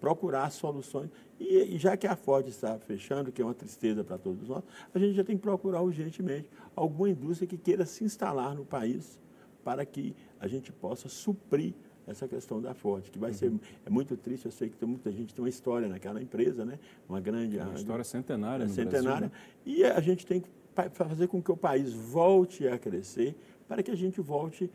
procurar 0.00 0.50
soluções. 0.50 1.10
E, 1.40 1.74
e, 1.74 1.78
já 1.78 1.96
que 1.96 2.06
a 2.06 2.14
Ford 2.14 2.46
está 2.46 2.78
fechando, 2.78 3.32
que 3.32 3.40
é 3.40 3.44
uma 3.44 3.54
tristeza 3.54 4.04
para 4.04 4.18
todos 4.18 4.48
nós, 4.48 4.62
a 4.92 4.98
gente 4.98 5.14
já 5.14 5.24
tem 5.24 5.36
que 5.36 5.42
procurar 5.42 5.80
urgentemente 5.80 6.48
alguma 6.76 7.08
indústria 7.08 7.48
que 7.48 7.56
queira 7.56 7.86
se 7.86 8.04
instalar 8.04 8.54
no 8.54 8.64
país 8.64 9.18
para 9.64 9.84
que 9.86 10.14
a 10.38 10.46
gente 10.46 10.70
possa 10.70 11.08
suprir 11.08 11.72
essa 12.06 12.28
questão 12.28 12.60
da 12.60 12.74
Ford, 12.74 13.08
que 13.10 13.18
vai 13.18 13.30
uhum. 13.30 13.36
ser 13.36 13.52
é 13.86 13.90
muito 13.90 14.14
triste. 14.16 14.44
Eu 14.44 14.52
sei 14.52 14.68
que 14.68 14.76
tem 14.76 14.86
muita 14.86 15.10
gente 15.10 15.34
tem 15.34 15.42
uma 15.42 15.48
história 15.48 15.88
naquela 15.88 16.20
empresa, 16.20 16.64
né? 16.64 16.78
Uma 17.08 17.20
grande 17.20 17.58
uma 17.58 17.74
história 17.74 18.04
centenária, 18.04 18.64
é, 18.64 18.68
centenária. 18.68 19.30
Brasil, 19.30 19.30
né? 19.30 19.32
E 19.64 19.84
a 19.84 20.00
gente 20.00 20.26
tem 20.26 20.40
que 20.40 20.48
fazer 20.92 21.28
com 21.28 21.42
que 21.42 21.50
o 21.50 21.56
país 21.56 21.92
volte 21.92 22.66
a 22.66 22.78
crescer, 22.78 23.34
para 23.68 23.82
que 23.82 23.90
a 23.90 23.96
gente 23.96 24.20
volte 24.20 24.70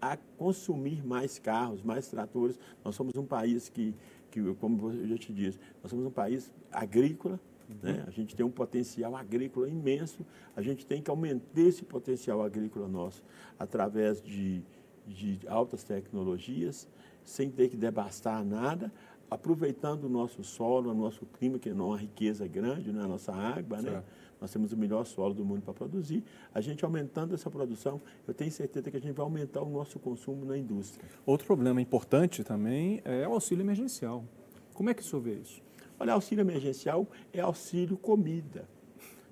a 0.00 0.16
consumir 0.36 1.04
mais 1.06 1.38
carros, 1.38 1.82
mais 1.82 2.08
tratores. 2.08 2.58
Nós 2.84 2.94
somos 2.94 3.14
um 3.16 3.24
país 3.24 3.68
que, 3.68 3.94
que 4.30 4.54
como 4.56 4.90
eu 4.92 5.08
já 5.08 5.16
te 5.16 5.32
disse, 5.32 5.58
nós 5.82 5.90
somos 5.90 6.04
um 6.04 6.10
país 6.10 6.52
agrícola, 6.70 7.40
né? 7.82 8.04
A 8.06 8.10
gente 8.10 8.36
tem 8.36 8.44
um 8.44 8.50
potencial 8.50 9.16
agrícola 9.16 9.68
imenso, 9.68 10.24
a 10.54 10.60
gente 10.60 10.84
tem 10.84 11.00
que 11.00 11.10
aumentar 11.10 11.60
esse 11.60 11.82
potencial 11.82 12.42
agrícola 12.42 12.86
nosso 12.86 13.22
através 13.58 14.20
de, 14.20 14.62
de 15.06 15.40
altas 15.48 15.82
tecnologias, 15.82 16.86
sem 17.24 17.50
ter 17.50 17.68
que 17.68 17.76
devastar 17.76 18.44
nada, 18.44 18.92
aproveitando 19.34 20.04
o 20.04 20.08
nosso 20.08 20.44
solo, 20.44 20.92
o 20.92 20.94
nosso 20.94 21.26
clima, 21.26 21.58
que 21.58 21.68
é 21.68 21.72
uma 21.72 21.98
riqueza 21.98 22.46
grande, 22.46 22.92
né? 22.92 23.02
a 23.02 23.08
nossa 23.08 23.32
água, 23.32 23.82
né? 23.82 24.00
nós 24.40 24.52
temos 24.52 24.72
o 24.72 24.76
melhor 24.76 25.04
solo 25.04 25.34
do 25.34 25.44
mundo 25.44 25.62
para 25.62 25.74
produzir. 25.74 26.22
A 26.54 26.60
gente 26.60 26.84
aumentando 26.84 27.34
essa 27.34 27.50
produção, 27.50 28.00
eu 28.28 28.32
tenho 28.32 28.52
certeza 28.52 28.92
que 28.92 28.96
a 28.96 29.00
gente 29.00 29.12
vai 29.12 29.24
aumentar 29.24 29.60
o 29.62 29.68
nosso 29.68 29.98
consumo 29.98 30.44
na 30.44 30.56
indústria. 30.56 31.04
Outro 31.26 31.48
problema 31.48 31.80
importante 31.80 32.44
também 32.44 33.02
é 33.04 33.26
o 33.26 33.32
auxílio 33.32 33.62
emergencial. 33.62 34.24
Como 34.72 34.88
é 34.88 34.94
que 34.94 35.02
o 35.02 35.04
senhor 35.04 35.22
vê 35.22 35.34
isso? 35.34 35.60
Olha, 35.98 36.12
auxílio 36.12 36.42
emergencial 36.42 37.04
é 37.32 37.40
auxílio 37.40 37.96
comida. 37.96 38.68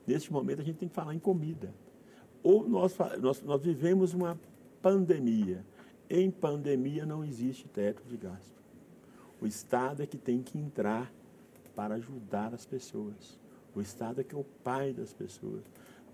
Neste 0.04 0.32
momento 0.32 0.62
a 0.62 0.64
gente 0.64 0.78
tem 0.78 0.88
que 0.88 0.94
falar 0.96 1.14
em 1.14 1.20
comida. 1.20 1.72
Ou 2.42 2.68
nós, 2.68 2.96
nós, 3.20 3.40
nós 3.42 3.62
vivemos 3.62 4.14
uma 4.14 4.36
pandemia. 4.80 5.64
Em 6.10 6.28
pandemia 6.28 7.06
não 7.06 7.24
existe 7.24 7.68
teto 7.68 8.02
de 8.08 8.16
gasto. 8.16 8.61
O 9.42 9.46
Estado 9.46 10.02
é 10.02 10.06
que 10.06 10.16
tem 10.16 10.40
que 10.40 10.56
entrar 10.56 11.12
para 11.74 11.96
ajudar 11.96 12.54
as 12.54 12.64
pessoas. 12.64 13.40
O 13.74 13.80
Estado 13.80 14.20
é 14.20 14.24
que 14.24 14.34
é 14.34 14.38
o 14.38 14.44
pai 14.44 14.92
das 14.92 15.12
pessoas. 15.12 15.64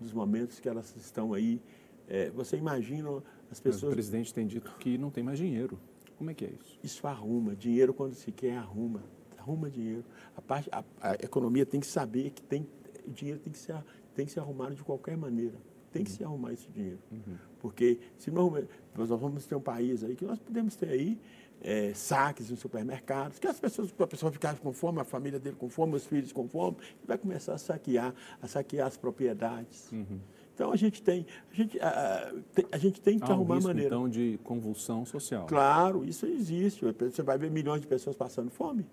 Nos 0.01 0.11
momentos 0.11 0.59
que 0.59 0.67
elas 0.67 0.95
estão 0.95 1.33
aí, 1.33 1.61
é, 2.07 2.31
você 2.31 2.57
imagina 2.57 3.21
as 3.51 3.59
pessoas... 3.59 3.83
Mas 3.83 3.91
o 3.91 3.95
presidente 3.95 4.33
tem 4.33 4.47
dito 4.47 4.75
que 4.79 4.97
não 4.97 5.11
tem 5.11 5.23
mais 5.23 5.37
dinheiro. 5.37 5.79
Como 6.17 6.31
é 6.31 6.33
que 6.33 6.43
é 6.43 6.49
isso? 6.49 6.79
Isso 6.83 7.05
arruma. 7.05 7.55
Dinheiro, 7.55 7.93
quando 7.93 8.15
se 8.15 8.31
quer, 8.31 8.57
arruma 8.57 9.03
arruma 9.37 9.69
dinheiro. 9.69 10.03
A, 10.35 10.41
parte, 10.41 10.69
a, 10.71 10.83
a 11.01 11.13
economia 11.15 11.65
tem 11.65 11.79
que 11.79 11.87
saber 11.87 12.31
que 12.31 12.41
tem, 12.41 12.67
o 13.07 13.11
dinheiro 13.11 13.39
tem 13.39 13.51
que, 13.51 13.59
ser, 13.59 13.83
tem 14.13 14.25
que 14.25 14.31
ser 14.31 14.39
arrumado 14.39 14.75
de 14.75 14.83
qualquer 14.83 15.15
maneira. 15.15 15.55
Tem 15.91 16.03
que 16.03 16.11
uhum. 16.11 16.17
se 16.17 16.23
arrumar 16.23 16.53
esse 16.53 16.69
dinheiro. 16.69 16.99
Uhum. 17.11 17.37
Porque 17.59 17.99
se 18.17 18.31
não, 18.31 18.53
nós 18.97 19.09
vamos 19.09 19.45
ter 19.45 19.55
um 19.55 19.61
país 19.61 20.03
aí 20.03 20.15
que 20.15 20.25
nós 20.25 20.39
podemos 20.39 20.75
ter 20.75 20.89
aí 20.89 21.19
é, 21.61 21.93
saques 21.93 22.51
em 22.51 22.55
supermercados, 22.55 23.39
que 23.39 23.47
as 23.47 23.59
pessoas, 23.59 23.93
a 23.99 24.07
pessoa 24.07 24.31
ficar 24.31 24.57
com 24.57 24.71
fome, 24.71 24.99
a 24.99 25.03
família 25.03 25.39
dele 25.39 25.55
com 25.57 25.69
fome, 25.69 25.95
os 25.95 26.05
filhos 26.05 26.31
com 26.31 26.47
fome, 26.47 26.77
vai 27.05 27.17
começar 27.17 27.53
a 27.53 27.57
saquear, 27.57 28.13
a 28.41 28.47
saquear 28.47 28.87
as 28.87 28.97
propriedades. 28.97 29.91
Uhum. 29.91 30.19
Então 30.53 30.71
a 30.71 30.75
gente 30.75 31.01
tem, 31.01 31.25
a 31.51 31.55
gente, 31.55 31.79
a, 31.79 32.33
a 32.71 32.77
gente 32.77 32.99
tem 33.01 33.17
que 33.17 33.25
Há 33.25 33.29
um 33.29 33.33
arrumar 33.33 33.55
risco, 33.55 33.69
maneira. 33.69 33.95
Então 33.95 34.09
de 34.09 34.39
convulsão 34.43 35.05
social. 35.05 35.45
Claro, 35.47 36.03
isso 36.03 36.25
existe. 36.25 36.83
Você 36.85 37.23
vai 37.23 37.37
ver 37.37 37.49
milhões 37.49 37.81
de 37.81 37.87
pessoas 37.87 38.15
passando 38.15 38.49
fome. 38.49 38.85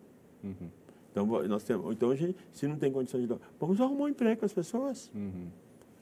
Uhum. 0.45 0.71
Então, 1.11 1.27
nós 1.49 1.65
temos, 1.65 1.93
então 1.93 2.11
a 2.11 2.15
gente, 2.15 2.37
se 2.53 2.69
não 2.69 2.77
tem 2.77 2.93
condições 2.93 3.27
de. 3.27 3.39
Vamos 3.59 3.81
arrumar 3.81 4.05
um 4.05 4.09
emprego 4.09 4.37
para 4.37 4.47
as 4.47 4.53
pessoas. 4.53 5.11
Uhum. 5.15 5.49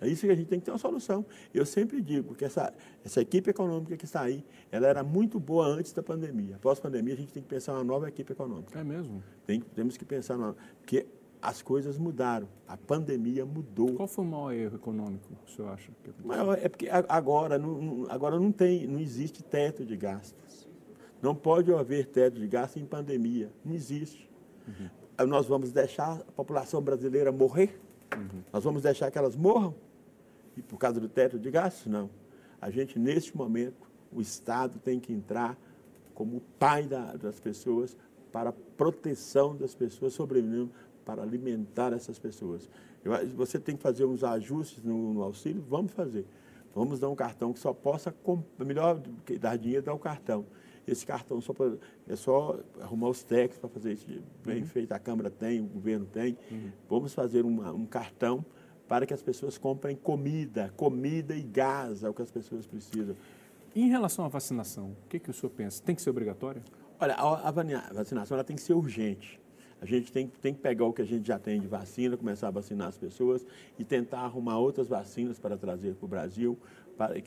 É 0.01 0.09
isso 0.09 0.27
que 0.27 0.33
a 0.33 0.35
gente 0.35 0.49
tem 0.49 0.59
que 0.59 0.65
ter 0.65 0.71
uma 0.71 0.79
solução. 0.79 1.25
Eu 1.53 1.65
sempre 1.65 2.01
digo 2.01 2.35
que 2.35 2.45
essa, 2.45 2.73
essa 3.05 3.21
equipe 3.21 3.51
econômica 3.51 3.97
que 3.97 4.05
está 4.05 4.23
aí, 4.23 4.45
ela 4.71 4.87
era 4.87 5.03
muito 5.03 5.41
boa 5.41 5.67
antes 5.67 5.93
da 5.93 6.03
pandemia. 6.03 6.57
Após 6.57 6.79
a 6.79 6.83
pandemia, 6.83 7.15
a 7.15 7.17
gente 7.17 7.33
tem 7.33 7.43
que 7.43 7.49
pensar 7.49 7.73
uma 7.73 7.85
nova 7.85 8.09
equipe 8.09 8.33
econômica. 8.33 8.79
É 8.79 8.85
mesmo? 8.85 9.23
Tem, 9.47 9.61
temos 9.61 9.97
que 9.97 10.05
pensar 10.05 10.37
numa. 10.37 10.57
Porque 10.81 11.07
as 11.45 11.61
coisas 11.61 11.99
mudaram. 11.99 12.49
A 12.67 12.77
pandemia 12.77 13.45
mudou. 13.45 13.95
Qual 13.95 14.09
foi 14.09 14.25
o 14.25 14.29
maior 14.29 14.53
erro 14.53 14.77
econômico, 14.77 15.29
o 15.47 15.51
senhor 15.51 15.69
acha? 15.73 15.93
maior 16.25 16.59
é 16.61 16.69
porque 16.69 16.89
agora 16.91 17.59
não, 17.59 18.07
agora 18.09 18.41
não 18.41 18.51
tem, 18.51 18.87
não 18.87 18.99
existe 18.99 19.43
teto 19.43 19.85
de 19.85 19.95
gastos. 19.95 20.67
Não 21.21 21.35
pode 21.35 21.73
haver 21.73 22.07
teto 22.07 22.41
de 22.41 22.47
gastos 22.47 22.83
em 22.83 22.87
pandemia. 22.87 23.51
Não 23.65 23.75
existe. 23.75 24.31
Uhum. 24.67 25.27
Nós 25.27 25.47
vamos 25.47 25.71
deixar 25.71 26.21
a 26.21 26.33
população 26.33 26.83
brasileira 26.83 27.31
morrer? 27.31 27.79
Uhum. 28.17 28.43
Nós 28.53 28.65
vamos 28.65 28.83
deixar 28.83 29.11
que 29.11 29.19
elas 29.19 29.37
morram? 29.37 29.75
E 30.57 30.63
por 30.63 30.79
causa 30.79 31.01
do 31.01 31.09
teto 31.09 31.39
de 31.39 31.51
gastos? 31.51 31.87
Não. 31.87 32.11
A 32.61 32.71
gente, 32.71 32.99
neste 32.99 33.37
momento, 33.37 33.89
o 34.13 34.21
Estado 34.21 34.79
tem 34.79 35.01
que 35.01 35.13
entrar 35.13 35.57
como 36.15 36.41
pai 36.59 36.87
da, 36.87 37.15
das 37.15 37.41
pessoas 37.41 37.97
para 38.33 38.51
a 38.51 38.53
proteção 38.53 39.57
das 39.57 39.75
pessoas, 39.75 40.13
sobrevivendo, 40.13 40.71
para 41.05 41.23
alimentar 41.23 41.93
essas 41.93 42.19
pessoas. 42.19 42.69
Você 43.37 43.59
tem 43.59 43.77
que 43.77 43.83
fazer 43.83 44.05
uns 44.05 44.25
ajustes 44.25 44.83
no, 44.83 45.13
no, 45.13 45.23
auxílio? 45.23 45.63
Vamos 45.69 45.93
fazer. 45.93 46.27
Vamos 46.75 46.99
dar 46.99 47.09
um 47.11 47.15
cartão 47.15 47.53
que 47.53 47.59
só 47.59 47.73
possa, 47.73 48.15
melhor 48.59 49.01
dar 49.39 49.57
dinheiro, 49.57 49.85
dar 49.85 49.95
o 49.95 49.99
cartão. 49.99 50.47
Esse 50.87 51.07
cartão 51.07 51.41
só 51.41 51.53
pra, 51.53 51.73
é 52.09 52.17
só 52.17 52.59
arrumar 52.81 53.09
os 53.09 53.23
técnicos 53.23 53.59
para 53.59 53.69
fazer 53.69 53.93
isso 53.93 54.07
bem 54.45 54.61
uhum. 54.61 54.67
feito. 54.67 54.93
A 54.93 54.99
Câmara 54.99 55.31
tem, 55.31 55.61
o 55.61 55.65
governo 55.65 56.07
tem. 56.07 56.37
Uhum. 56.51 56.71
Vamos 56.89 57.15
fazer 57.15 57.45
uma, 57.45 57.73
um 57.73 57.87
cartão 57.87 58.45
para 58.87 59.07
que 59.07 59.15
as 59.15 59.23
pessoas 59.23 59.57
comprem 59.57 59.97
comida, 59.97 60.73
comida 60.77 61.35
e 61.35 61.43
gás, 61.43 62.05
é 62.05 62.09
o 62.09 62.15
que 62.15 62.23
as 62.23 62.31
pessoas 62.31 62.67
precisam. 62.67 63.17
Em 63.75 63.89
relação 63.89 64.25
à 64.25 64.29
vacinação, 64.29 64.91
o 65.05 65.09
que, 65.09 65.19
que 65.19 65.31
o 65.31 65.33
senhor 65.33 65.51
pensa? 65.51 65.83
Tem 65.83 65.95
que 65.95 66.03
ser 66.03 66.11
obrigatória? 66.11 66.63
Olha, 67.01 67.15
a, 67.15 67.49
a 67.49 67.51
vacinação 67.51 68.37
ela 68.37 68.45
tem 68.45 68.55
que 68.55 68.63
ser 68.63 68.75
urgente. 68.75 69.41
A 69.81 69.87
gente 69.87 70.11
tem, 70.11 70.29
tem 70.41 70.55
que 70.55 70.61
pegar 70.61 70.87
o 70.87 70.93
que 70.93 71.03
a 71.03 71.05
gente 71.05 71.27
já 71.27 71.39
tem 71.39 71.61
de 71.61 71.67
vacina, 71.67 72.17
começar 72.17 72.49
a 72.49 72.51
vacinar 72.51 72.89
as 72.89 72.97
pessoas 72.97 73.45
e 73.79 73.85
tentar 73.85 74.21
arrumar 74.21 74.59
outras 74.59 74.89
vacinas 74.89 75.39
para 75.39 75.59
trazer 75.59 75.95
para 75.95 76.07
o 76.07 76.09
Brasil, 76.09 76.59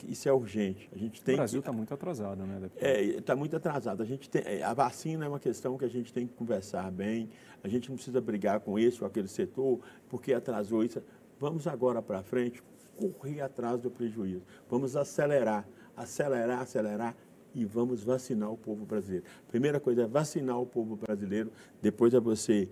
isso 0.06 0.28
é 0.28 0.32
urgente. 0.32 0.88
A 0.92 0.98
gente 0.98 1.22
tem 1.22 1.34
o 1.34 1.38
Brasil 1.38 1.60
está 1.60 1.72
muito 1.72 1.92
atrasado, 1.92 2.44
né? 2.44 2.58
Deputado? 2.60 2.86
É, 2.86 3.02
está 3.02 3.36
muito 3.36 3.56
atrasado. 3.56 4.02
A, 4.02 4.06
gente 4.06 4.28
tem, 4.30 4.42
é, 4.44 4.62
a 4.62 4.72
vacina 4.72 5.24
é 5.24 5.28
uma 5.28 5.38
questão 5.38 5.76
que 5.76 5.84
a 5.84 5.88
gente 5.88 6.12
tem 6.12 6.26
que 6.26 6.34
conversar 6.34 6.90
bem. 6.90 7.28
A 7.62 7.68
gente 7.68 7.88
não 7.88 7.96
precisa 7.96 8.20
brigar 8.20 8.60
com 8.60 8.78
esse 8.78 9.02
ou 9.02 9.06
aquele 9.06 9.28
setor, 9.28 9.80
porque 10.08 10.32
atrasou 10.32 10.84
isso. 10.84 11.02
Vamos 11.38 11.66
agora 11.66 12.00
para 12.02 12.22
frente 12.22 12.62
correr 12.96 13.40
atrás 13.40 13.80
do 13.80 13.90
prejuízo. 13.90 14.42
Vamos 14.68 14.96
acelerar, 14.96 15.68
acelerar, 15.96 16.62
acelerar 16.62 17.14
e 17.54 17.64
vamos 17.64 18.02
vacinar 18.02 18.50
o 18.52 18.56
povo 18.56 18.84
brasileiro. 18.84 19.24
Primeira 19.48 19.78
coisa 19.78 20.02
é 20.02 20.06
vacinar 20.06 20.60
o 20.60 20.66
povo 20.66 20.96
brasileiro, 20.96 21.50
depois 21.80 22.12
é 22.14 22.20
você 22.20 22.68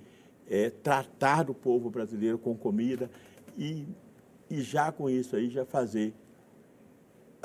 é, 0.49 0.71
tratar 0.71 1.51
o 1.51 1.55
povo 1.55 1.91
brasileiro 1.91 2.39
com 2.39 2.57
comida 2.57 3.11
e, 3.57 3.87
e 4.51 4.61
já 4.63 4.93
com 4.93 5.09
isso 5.09 5.37
aí 5.37 5.49
já 5.49 5.65
fazer 5.65 6.15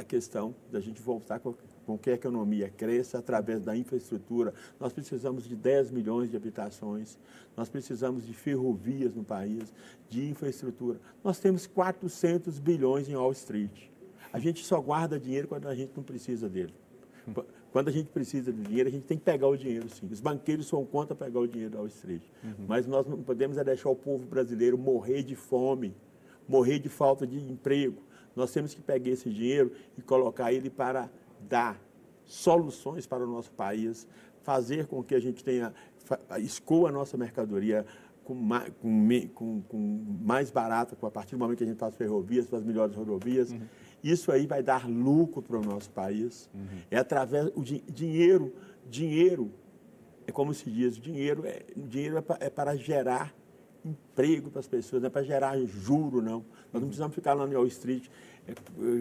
a 0.02 0.04
questão 0.04 0.54
da 0.72 0.80
gente 0.80 1.02
voltar 1.02 1.40
com, 1.40 1.56
com 1.86 1.98
que 1.98 2.10
a 2.10 2.14
economia 2.14 2.70
cresça 2.70 3.20
através 3.20 3.62
da 3.62 3.76
infraestrutura. 3.76 4.54
Nós 4.80 4.92
precisamos 4.92 5.48
de 5.48 5.56
10 5.56 5.92
milhões 5.92 6.30
de 6.30 6.36
habitações, 6.36 7.18
nós 7.56 7.70
precisamos 7.70 8.26
de 8.26 8.34
ferrovias 8.34 9.16
no 9.16 9.24
país, 9.24 9.74
de 10.10 10.30
infraestrutura. 10.30 11.00
Nós 11.24 11.40
temos 11.40 11.66
400 11.68 12.60
bilhões 12.60 13.08
em 13.08 13.16
Wall 13.16 13.32
Street. 13.32 13.90
A 14.34 14.40
gente 14.40 14.64
só 14.66 14.80
guarda 14.80 15.20
dinheiro 15.20 15.48
quando 15.48 15.68
a 15.68 15.76
gente 15.76 15.92
não 15.96 16.04
precisa 16.04 16.50
dele. 16.50 16.74
Quando 17.72 17.88
a 17.88 17.92
gente 17.92 18.10
precisa 18.10 18.52
de 18.52 18.62
dinheiro, 18.64 18.90
a 18.90 18.92
gente 18.92 19.06
tem 19.06 19.18
que 19.18 19.24
pegar 19.24 19.48
o 19.48 19.56
dinheiro, 19.56 19.88
sim. 19.90 20.08
Os 20.12 20.20
banqueiros 20.20 20.68
são 20.68 20.84
contra 20.86 21.16
pegar 21.16 21.40
o 21.40 21.48
dinheiro 21.48 21.72
da 21.72 21.78
Wall 21.78 21.88
Street. 21.88 22.24
Uhum. 22.44 22.66
Mas 22.68 22.86
nós 22.86 23.08
não 23.08 23.22
podemos 23.22 23.58
é 23.58 23.64
deixar 23.64 23.90
o 23.90 23.96
povo 23.96 24.26
brasileiro 24.26 24.78
morrer 24.78 25.24
de 25.24 25.36
fome, 25.36 25.96
morrer 26.48 26.80
de 26.80 26.90
falta 26.90 27.26
de 27.26 27.38
emprego. 27.38 28.02
Nós 28.36 28.52
temos 28.52 28.74
que 28.74 28.82
pegar 28.82 29.10
esse 29.10 29.30
dinheiro 29.30 29.72
e 29.98 30.02
colocar 30.02 30.54
ele 30.54 30.70
para 30.70 31.10
dar 31.48 31.80
soluções 32.26 33.06
para 33.06 33.24
o 33.24 33.28
nosso 33.28 33.52
país, 33.52 34.08
fazer 34.44 34.88
com 34.88 35.04
que 35.04 35.16
a 35.16 35.20
gente 35.20 35.44
tenha, 35.44 35.74
escoa 36.40 36.90
a 36.90 36.92
nossa 36.92 37.18
mercadoria 37.18 37.86
com 38.24 38.34
mais, 38.36 38.72
com, 38.80 39.30
com, 39.34 39.62
com 39.62 39.78
mais 40.22 40.52
barata, 40.52 40.96
a 41.02 41.12
partir 41.12 41.36
do 41.36 41.40
momento 41.40 41.58
que 41.58 41.64
a 41.64 41.68
gente 41.68 41.78
faz 41.78 41.96
ferrovias, 41.96 42.48
faz 42.48 42.64
melhores 42.64 42.96
rodovias. 42.96 43.52
Uhum. 43.52 43.62
Isso 44.04 44.32
aí 44.32 44.48
vai 44.48 44.64
dar 44.64 44.90
lucro 44.90 45.42
para 45.42 45.58
o 45.58 45.62
nosso 45.62 45.90
país. 45.92 46.50
Uhum. 46.54 46.80
É 46.90 46.98
através 46.98 47.52
do 47.52 47.62
dinheiro, 47.62 48.54
dinheiro, 48.90 49.52
é 50.26 50.32
como 50.32 50.54
se 50.54 50.70
diz, 50.70 50.98
dinheiro 50.98 51.46
é, 51.46 51.64
dinheiro 51.76 52.18
é, 52.18 52.24
é 52.46 52.50
para 52.50 52.76
gerar 52.76 53.36
emprego 53.86 54.50
para 54.50 54.60
as 54.60 54.68
pessoas, 54.68 55.02
não 55.02 55.08
é 55.08 55.10
para 55.10 55.24
gerar 55.24 55.58
juro, 55.66 56.22
não. 56.22 56.46
Nós 56.72 56.82
não 56.82 56.88
precisamos 56.88 57.16
ficar 57.16 57.34
lá 57.34 57.46
no 57.46 57.54
Wall 57.54 57.68
Street 57.68 58.08
é, 58.48 58.54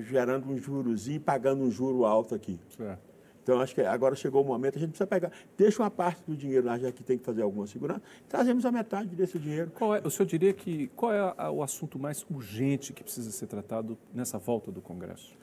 gerando 0.03 0.51
um 0.51 0.59
jurozinho 0.59 1.17
e 1.17 1.21
pagando 1.21 1.63
um 1.63 1.71
juro 1.71 2.05
alto 2.05 2.35
aqui. 2.35 2.59
Certo. 2.77 3.11
Então, 3.43 3.59
acho 3.61 3.75
que 3.75 3.81
agora 3.81 4.15
chegou 4.15 4.43
o 4.43 4.47
momento, 4.47 4.77
a 4.77 4.79
gente 4.79 4.91
precisa 4.91 5.07
pegar, 5.07 5.33
deixa 5.57 5.83
uma 5.83 5.91
parte 5.91 6.23
do 6.27 6.37
dinheiro 6.37 6.67
lá, 6.67 6.79
já 6.79 6.93
que 6.93 7.03
tem 7.03 7.19
que 7.19 7.25
fazer 7.25 7.43
alguma 7.43 7.67
segurança, 7.67 8.03
trazemos 8.29 8.65
a 8.65 8.71
metade 8.71 9.17
desse 9.17 9.39
dinheiro. 9.39 9.71
Qual 9.71 9.95
é, 9.95 10.01
o 10.05 10.11
senhor 10.11 10.27
diria 10.27 10.53
que, 10.53 10.89
qual 10.89 11.13
é 11.13 11.35
a, 11.37 11.51
o 11.51 11.63
assunto 11.63 11.99
mais 11.99 12.25
urgente 12.31 12.93
que 12.93 13.03
precisa 13.03 13.31
ser 13.31 13.47
tratado 13.47 13.99
nessa 14.15 14.39
volta 14.39 14.71
do 14.71 14.81
Congresso? 14.81 15.37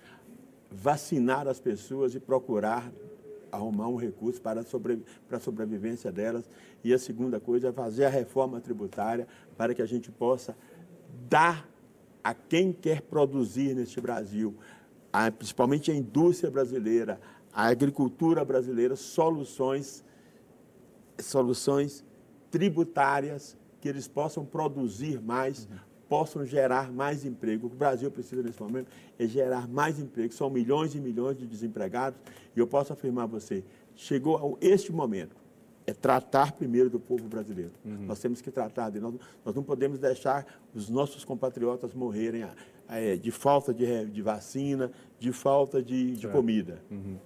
Vacinar 0.72 1.48
as 1.48 1.60
pessoas 1.60 2.14
e 2.14 2.20
procurar 2.20 2.92
arrumar 3.58 3.88
um 3.88 3.96
recurso 3.96 4.42
para, 4.42 4.64
sobre, 4.64 5.04
a 5.30 5.40
sobrevivência 5.40 6.12
delas. 6.12 6.50
E 6.84 6.94
a 6.94 7.00
segunda 7.00 7.40
coisa 7.40 7.70
é 7.70 7.72
fazer 7.72 8.06
a 8.06 8.10
reforma 8.10 8.62
tributária 8.62 9.28
para 9.58 9.74
que 9.74 9.82
a 9.82 9.86
gente 9.86 10.12
possa 10.12 10.56
dar 11.30 11.68
a 12.24 12.34
quem 12.34 12.74
quer 12.74 13.02
produzir 13.02 13.74
neste 13.74 14.02
Brasil, 14.02 14.56
a, 15.12 15.32
principalmente 15.32 15.92
a 15.92 15.96
indústria 15.96 16.52
brasileira, 16.52 17.20
a 17.54 17.68
agricultura 17.68 18.44
brasileira 18.44 18.96
soluções, 18.96 20.04
soluções 21.20 22.04
tributárias 22.52 23.58
que 23.80 23.88
eles 23.88 24.08
possam 24.08 24.46
produzir 24.46 25.22
mais. 25.22 25.68
Possam 26.08 26.46
gerar 26.46 26.92
mais 26.92 27.26
emprego. 27.26 27.68
O 27.68 27.70
que 27.70 27.76
o 27.76 27.80
Brasil 27.80 28.10
precisa 28.10 28.42
nesse 28.42 28.62
momento 28.62 28.88
é 29.18 29.28
gerar 29.28 29.68
mais 29.68 30.00
emprego. 30.00 30.34
São 30.34 30.50
milhões 30.50 30.96
e 30.96 31.00
milhões 31.00 31.38
de 31.38 31.46
desempregados 31.46 32.20
e 32.56 32.60
eu 32.60 32.68
posso 32.68 32.94
afirmar 32.94 33.24
a 33.24 33.28
você, 33.28 33.64
chegou 33.96 34.58
este 34.62 34.92
momento 34.92 35.36
é 35.88 35.94
tratar 35.94 36.52
primeiro 36.52 36.90
do 36.90 37.00
povo 37.00 37.30
brasileiro. 37.30 37.72
Uhum. 37.86 38.06
Nós 38.08 38.20
temos 38.20 38.42
que 38.42 38.52
tratar 38.52 38.90
dele. 38.90 39.06
Nós, 39.06 39.16
nós, 39.46 39.56
não 39.56 39.64
podemos 39.64 39.98
deixar 39.98 40.46
os 40.76 40.90
nossos 40.90 41.24
compatriotas 41.24 41.94
morrerem 41.94 42.46
é, 42.90 43.16
de 43.16 43.32
falta 43.32 43.74
de, 43.74 44.06
de, 44.08 44.22
vacina, 44.22 44.92
de 45.18 45.32
falta 45.32 45.82
de, 45.82 46.18
de 46.18 46.28
comida. 46.28 46.82
Uhum. 46.92 47.18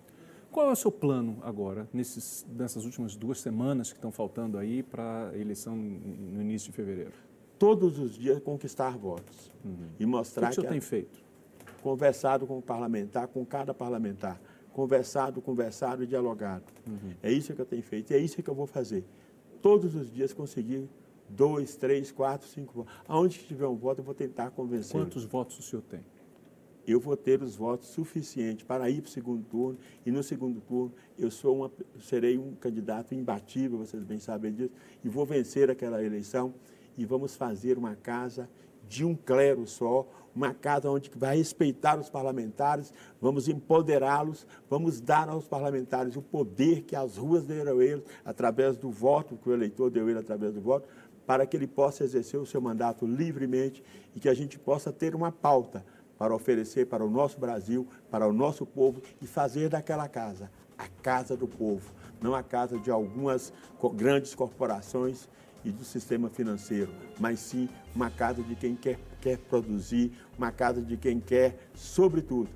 Qual 0.51 0.69
é 0.69 0.71
o 0.71 0.75
seu 0.75 0.91
plano 0.91 1.39
agora, 1.41 1.87
nesses, 1.91 2.45
nessas 2.55 2.85
últimas 2.85 3.15
duas 3.15 3.39
semanas 3.39 3.91
que 3.91 3.97
estão 3.97 4.11
faltando 4.11 4.57
aí 4.59 4.83
para 4.83 5.29
a 5.29 5.37
eleição 5.37 5.75
no 5.75 6.41
início 6.41 6.69
de 6.69 6.75
fevereiro? 6.75 7.13
Todos 7.61 7.99
os 7.99 8.15
dias 8.15 8.39
conquistar 8.39 8.97
votos 8.97 9.51
uhum. 9.63 9.89
e 9.99 10.05
mostrar 10.05 10.47
o 10.47 10.49
que 10.49 10.53
o 10.53 10.55
senhor 10.55 10.67
que 10.67 10.73
tem 10.73 10.81
feito? 10.81 11.23
Conversado 11.83 12.47
com 12.47 12.57
o 12.57 12.61
parlamentar, 12.61 13.27
com 13.27 13.45
cada 13.45 13.71
parlamentar 13.71 14.41
conversado, 14.71 15.41
conversado 15.41 16.03
e 16.03 16.07
dialogado. 16.07 16.63
Uhum. 16.87 17.13
É 17.21 17.31
isso 17.31 17.53
que 17.53 17.61
eu 17.61 17.65
tenho 17.65 17.83
feito 17.83 18.11
e 18.11 18.15
é 18.15 18.17
isso 18.17 18.41
que 18.41 18.49
eu 18.49 18.55
vou 18.55 18.65
fazer. 18.65 19.03
Todos 19.61 19.95
os 19.95 20.11
dias 20.11 20.33
conseguir 20.33 20.89
dois, 21.29 21.75
três, 21.75 22.11
quatro, 22.11 22.47
cinco 22.47 22.73
votos. 22.73 22.93
Aonde 23.07 23.39
tiver 23.39 23.67
um 23.67 23.75
voto, 23.75 23.99
eu 23.99 24.05
vou 24.05 24.15
tentar 24.15 24.51
convencer. 24.51 24.93
Quantos 24.93 25.25
votos 25.25 25.59
o 25.59 25.61
senhor 25.61 25.83
tem? 25.83 26.01
Eu 26.87 26.99
vou 26.99 27.15
ter 27.15 27.43
os 27.43 27.55
votos 27.55 27.89
suficientes 27.89 28.65
para 28.65 28.89
ir 28.89 29.01
para 29.01 29.09
o 29.09 29.11
segundo 29.11 29.43
turno 29.43 29.77
e 30.03 30.11
no 30.11 30.23
segundo 30.23 30.59
turno 30.61 30.91
eu 31.17 31.29
sou 31.29 31.55
uma, 31.57 31.71
serei 31.99 32.39
um 32.39 32.55
candidato 32.55 33.13
imbatível, 33.13 33.77
vocês 33.77 34.03
bem 34.03 34.17
sabem 34.17 34.51
disso, 34.51 34.71
e 35.03 35.07
vou 35.07 35.23
vencer 35.23 35.69
aquela 35.69 36.03
eleição 36.03 36.55
e 36.97 37.05
vamos 37.05 37.35
fazer 37.35 37.77
uma 37.77 37.95
casa 37.95 38.49
de 38.87 39.05
um 39.05 39.15
clero 39.15 39.65
só, 39.65 40.05
uma 40.35 40.53
casa 40.53 40.89
onde 40.89 41.09
vai 41.15 41.37
respeitar 41.37 41.99
os 41.99 42.09
parlamentares, 42.09 42.93
vamos 43.21 43.47
empoderá-los, 43.47 44.45
vamos 44.69 44.99
dar 44.99 45.29
aos 45.29 45.47
parlamentares 45.47 46.15
o 46.15 46.21
poder 46.21 46.81
que 46.81 46.95
as 46.95 47.17
ruas 47.17 47.45
deram 47.45 47.79
a 47.79 47.83
eles, 47.83 48.03
através 48.25 48.77
do 48.77 48.89
voto, 48.89 49.37
que 49.37 49.49
o 49.49 49.53
eleitor 49.53 49.89
deu 49.89 50.09
ele 50.09 50.19
através 50.19 50.53
do 50.53 50.61
voto, 50.61 50.87
para 51.25 51.45
que 51.45 51.55
ele 51.55 51.67
possa 51.67 52.03
exercer 52.03 52.39
o 52.39 52.45
seu 52.45 52.59
mandato 52.59 53.05
livremente 53.05 53.83
e 54.15 54.19
que 54.19 54.27
a 54.27 54.33
gente 54.33 54.59
possa 54.59 54.91
ter 54.91 55.15
uma 55.15 55.31
pauta 55.31 55.85
para 56.17 56.35
oferecer 56.35 56.87
para 56.87 57.05
o 57.05 57.09
nosso 57.09 57.39
Brasil, 57.39 57.87
para 58.09 58.27
o 58.27 58.33
nosso 58.33 58.65
povo 58.65 59.01
e 59.21 59.27
fazer 59.27 59.69
daquela 59.69 60.07
casa 60.07 60.49
a 60.81 60.87
casa 61.03 61.37
do 61.37 61.47
povo, 61.47 61.93
não 62.19 62.33
a 62.33 62.41
casa 62.41 62.79
de 62.79 62.89
algumas 62.89 63.53
grandes 63.93 64.33
corporações 64.33 65.29
e 65.63 65.71
do 65.71 65.83
sistema 65.83 66.29
financeiro, 66.29 66.91
mas 67.19 67.39
sim 67.39 67.69
uma 67.95 68.09
casa 68.09 68.41
de 68.41 68.55
quem 68.55 68.75
quer, 68.75 68.99
quer 69.21 69.37
produzir, 69.37 70.11
uma 70.37 70.51
casa 70.51 70.81
de 70.81 70.97
quem 70.97 71.19
quer, 71.19 71.57
sobretudo, 71.75 72.49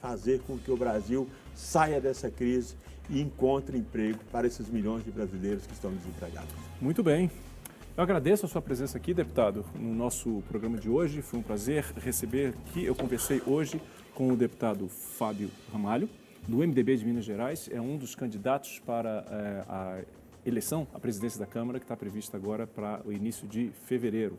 fazer 0.00 0.40
com 0.46 0.58
que 0.58 0.70
o 0.70 0.76
Brasil 0.76 1.28
saia 1.54 2.00
dessa 2.00 2.30
crise 2.30 2.74
e 3.08 3.20
encontre 3.20 3.76
emprego 3.76 4.18
para 4.30 4.46
esses 4.46 4.68
milhões 4.68 5.04
de 5.04 5.10
brasileiros 5.10 5.66
que 5.66 5.72
estão 5.72 5.92
desempregados. 5.92 6.50
Muito 6.80 7.02
bem. 7.02 7.30
Eu 7.96 8.04
agradeço 8.04 8.46
a 8.46 8.48
sua 8.48 8.62
presença 8.62 8.96
aqui, 8.96 9.12
deputado, 9.12 9.64
no 9.74 9.94
nosso 9.94 10.42
programa 10.48 10.78
de 10.78 10.88
hoje. 10.88 11.20
Foi 11.20 11.38
um 11.38 11.42
prazer 11.42 11.84
receber 11.96 12.54
aqui. 12.66 12.84
Eu 12.84 12.94
conversei 12.94 13.42
hoje 13.46 13.80
com 14.14 14.32
o 14.32 14.36
deputado 14.36 14.88
Fábio 14.88 15.50
Ramalho, 15.72 16.08
do 16.48 16.58
MDB 16.58 16.96
de 16.96 17.04
Minas 17.04 17.24
Gerais. 17.24 17.68
É 17.70 17.80
um 17.80 17.98
dos 17.98 18.14
candidatos 18.14 18.78
para 18.78 19.26
é, 19.28 19.64
a 19.68 20.00
eleição 20.44 20.86
à 20.94 21.00
presidência 21.00 21.38
da 21.38 21.46
Câmara, 21.46 21.78
que 21.78 21.84
está 21.84 21.96
prevista 21.96 22.36
agora 22.36 22.66
para 22.66 23.00
o 23.04 23.12
início 23.12 23.46
de 23.46 23.70
fevereiro. 23.86 24.38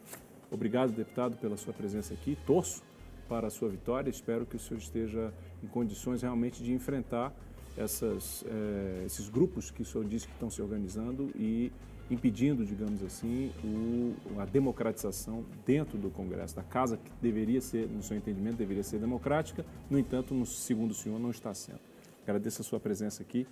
Obrigado, 0.50 0.92
deputado, 0.92 1.38
pela 1.38 1.58
sua 1.58 1.74
presença 1.74 2.14
aqui. 2.14 2.38
Torço 2.46 2.84
para 3.28 3.48
a 3.48 3.50
sua 3.50 3.70
vitória. 3.70 4.10
Espero 4.10 4.46
que 4.46 4.56
o 4.56 4.60
senhor 4.60 4.80
esteja 4.80 5.34
em 5.64 5.68
condições 5.68 6.22
realmente 6.22 6.62
de 6.62 6.74
enfrentar 6.74 7.34
essas, 7.78 8.44
eh, 8.46 9.04
esses 9.06 9.30
grupos 9.30 9.72
que 9.72 9.82
o 9.82 9.86
senhor 9.86 10.06
disse 10.06 10.28
que 10.28 10.34
estão 10.34 10.50
se 10.50 10.62
organizando 10.62 11.32
e 11.36 11.72
impedindo, 12.10 12.66
digamos 12.66 13.02
assim, 13.02 13.52
o, 13.64 14.40
a 14.42 14.46
democratização 14.46 15.46
dentro 15.66 15.98
do 15.98 16.10
Congresso, 16.10 16.54
da 16.56 16.64
casa 16.64 16.98
que 16.98 17.10
deveria 17.22 17.62
ser, 17.62 17.88
no 17.88 18.04
seu 18.04 18.18
entendimento, 18.18 18.58
deveria 18.58 18.84
ser 18.84 19.00
democrática, 19.00 19.66
no 19.90 19.98
entanto, 19.98 20.34
no, 20.34 20.46
segundo 20.46 20.92
o 20.92 20.94
senhor, 20.94 21.18
não 21.18 21.32
está 21.32 21.54
sendo. 21.54 21.80
Agradeço 22.24 22.62
a 22.62 22.66
sua 22.66 22.80
presença 22.80 23.24
aqui. 23.24 23.48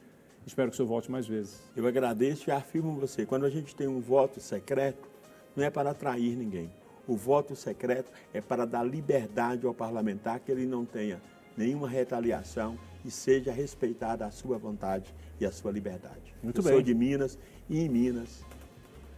Espero 0.46 0.70
que 0.70 0.74
o 0.74 0.78
senhor 0.78 0.88
volte 0.88 1.12
mais 1.12 1.28
vezes. 1.28 1.62
Eu 1.76 1.86
agradeço 1.88 2.50
e 2.50 2.52
afirmo 2.52 2.94
você, 2.94 3.26
quando 3.26 3.46
a 3.46 3.50
gente 3.50 3.76
tem 3.76 3.88
um 3.88 4.00
voto 4.00 4.40
secreto, 4.40 5.08
não 5.56 5.64
é 5.64 5.70
para 5.70 5.92
atrair 5.92 6.36
ninguém. 6.36 6.70
O 7.08 7.16
voto 7.16 7.56
secreto 7.56 8.12
é 8.34 8.42
para 8.42 8.66
dar 8.66 8.84
liberdade 8.84 9.66
ao 9.66 9.74
parlamentar 9.74 10.40
que 10.40 10.52
ele 10.52 10.66
não 10.66 10.86
tenha 10.86 11.22
nenhuma 11.58 11.90
retaliação 11.90 12.78
e 13.04 13.12
seja 13.12 13.52
respeitada 13.52 14.26
a 14.26 14.32
sua 14.32 14.58
vontade 14.58 15.14
e 15.40 15.46
a 15.46 15.52
sua 15.52 15.72
liberdade. 15.72 16.34
Muito 16.42 16.60
Eu 16.60 16.64
bem. 16.64 16.74
sou 16.74 16.82
de 16.82 16.94
Minas 16.94 17.38
e 17.70 17.80
em 17.80 17.90
Minas 17.90 18.44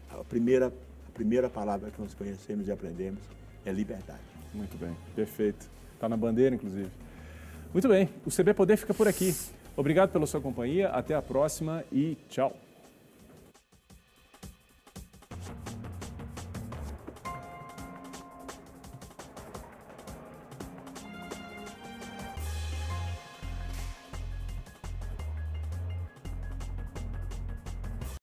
a 0.10 0.24
primeira, 0.24 0.68
a 0.68 1.12
primeira 1.14 1.50
palavra 1.50 1.92
que 1.92 2.02
nós 2.02 2.14
conhecemos 2.14 2.68
e 2.68 2.72
aprendemos 2.72 3.22
é 3.66 3.72
liberdade. 3.72 4.22
Muito 4.54 4.78
bem, 4.78 4.96
perfeito. 5.16 5.70
Está 5.94 6.10
na 6.10 6.18
bandeira, 6.18 6.56
inclusive. 6.56 6.90
Muito 7.74 7.88
bem, 7.88 8.10
o 8.26 8.30
CB 8.30 8.54
Poder 8.54 8.78
fica 8.78 8.94
por 8.94 9.08
aqui. 9.08 9.34
Obrigado 9.76 10.12
pela 10.12 10.26
sua 10.26 10.42
companhia, 10.42 10.90
até 10.90 11.16
a 11.16 11.22
próxima 11.22 11.84
e 11.92 12.18
tchau. 12.30 12.56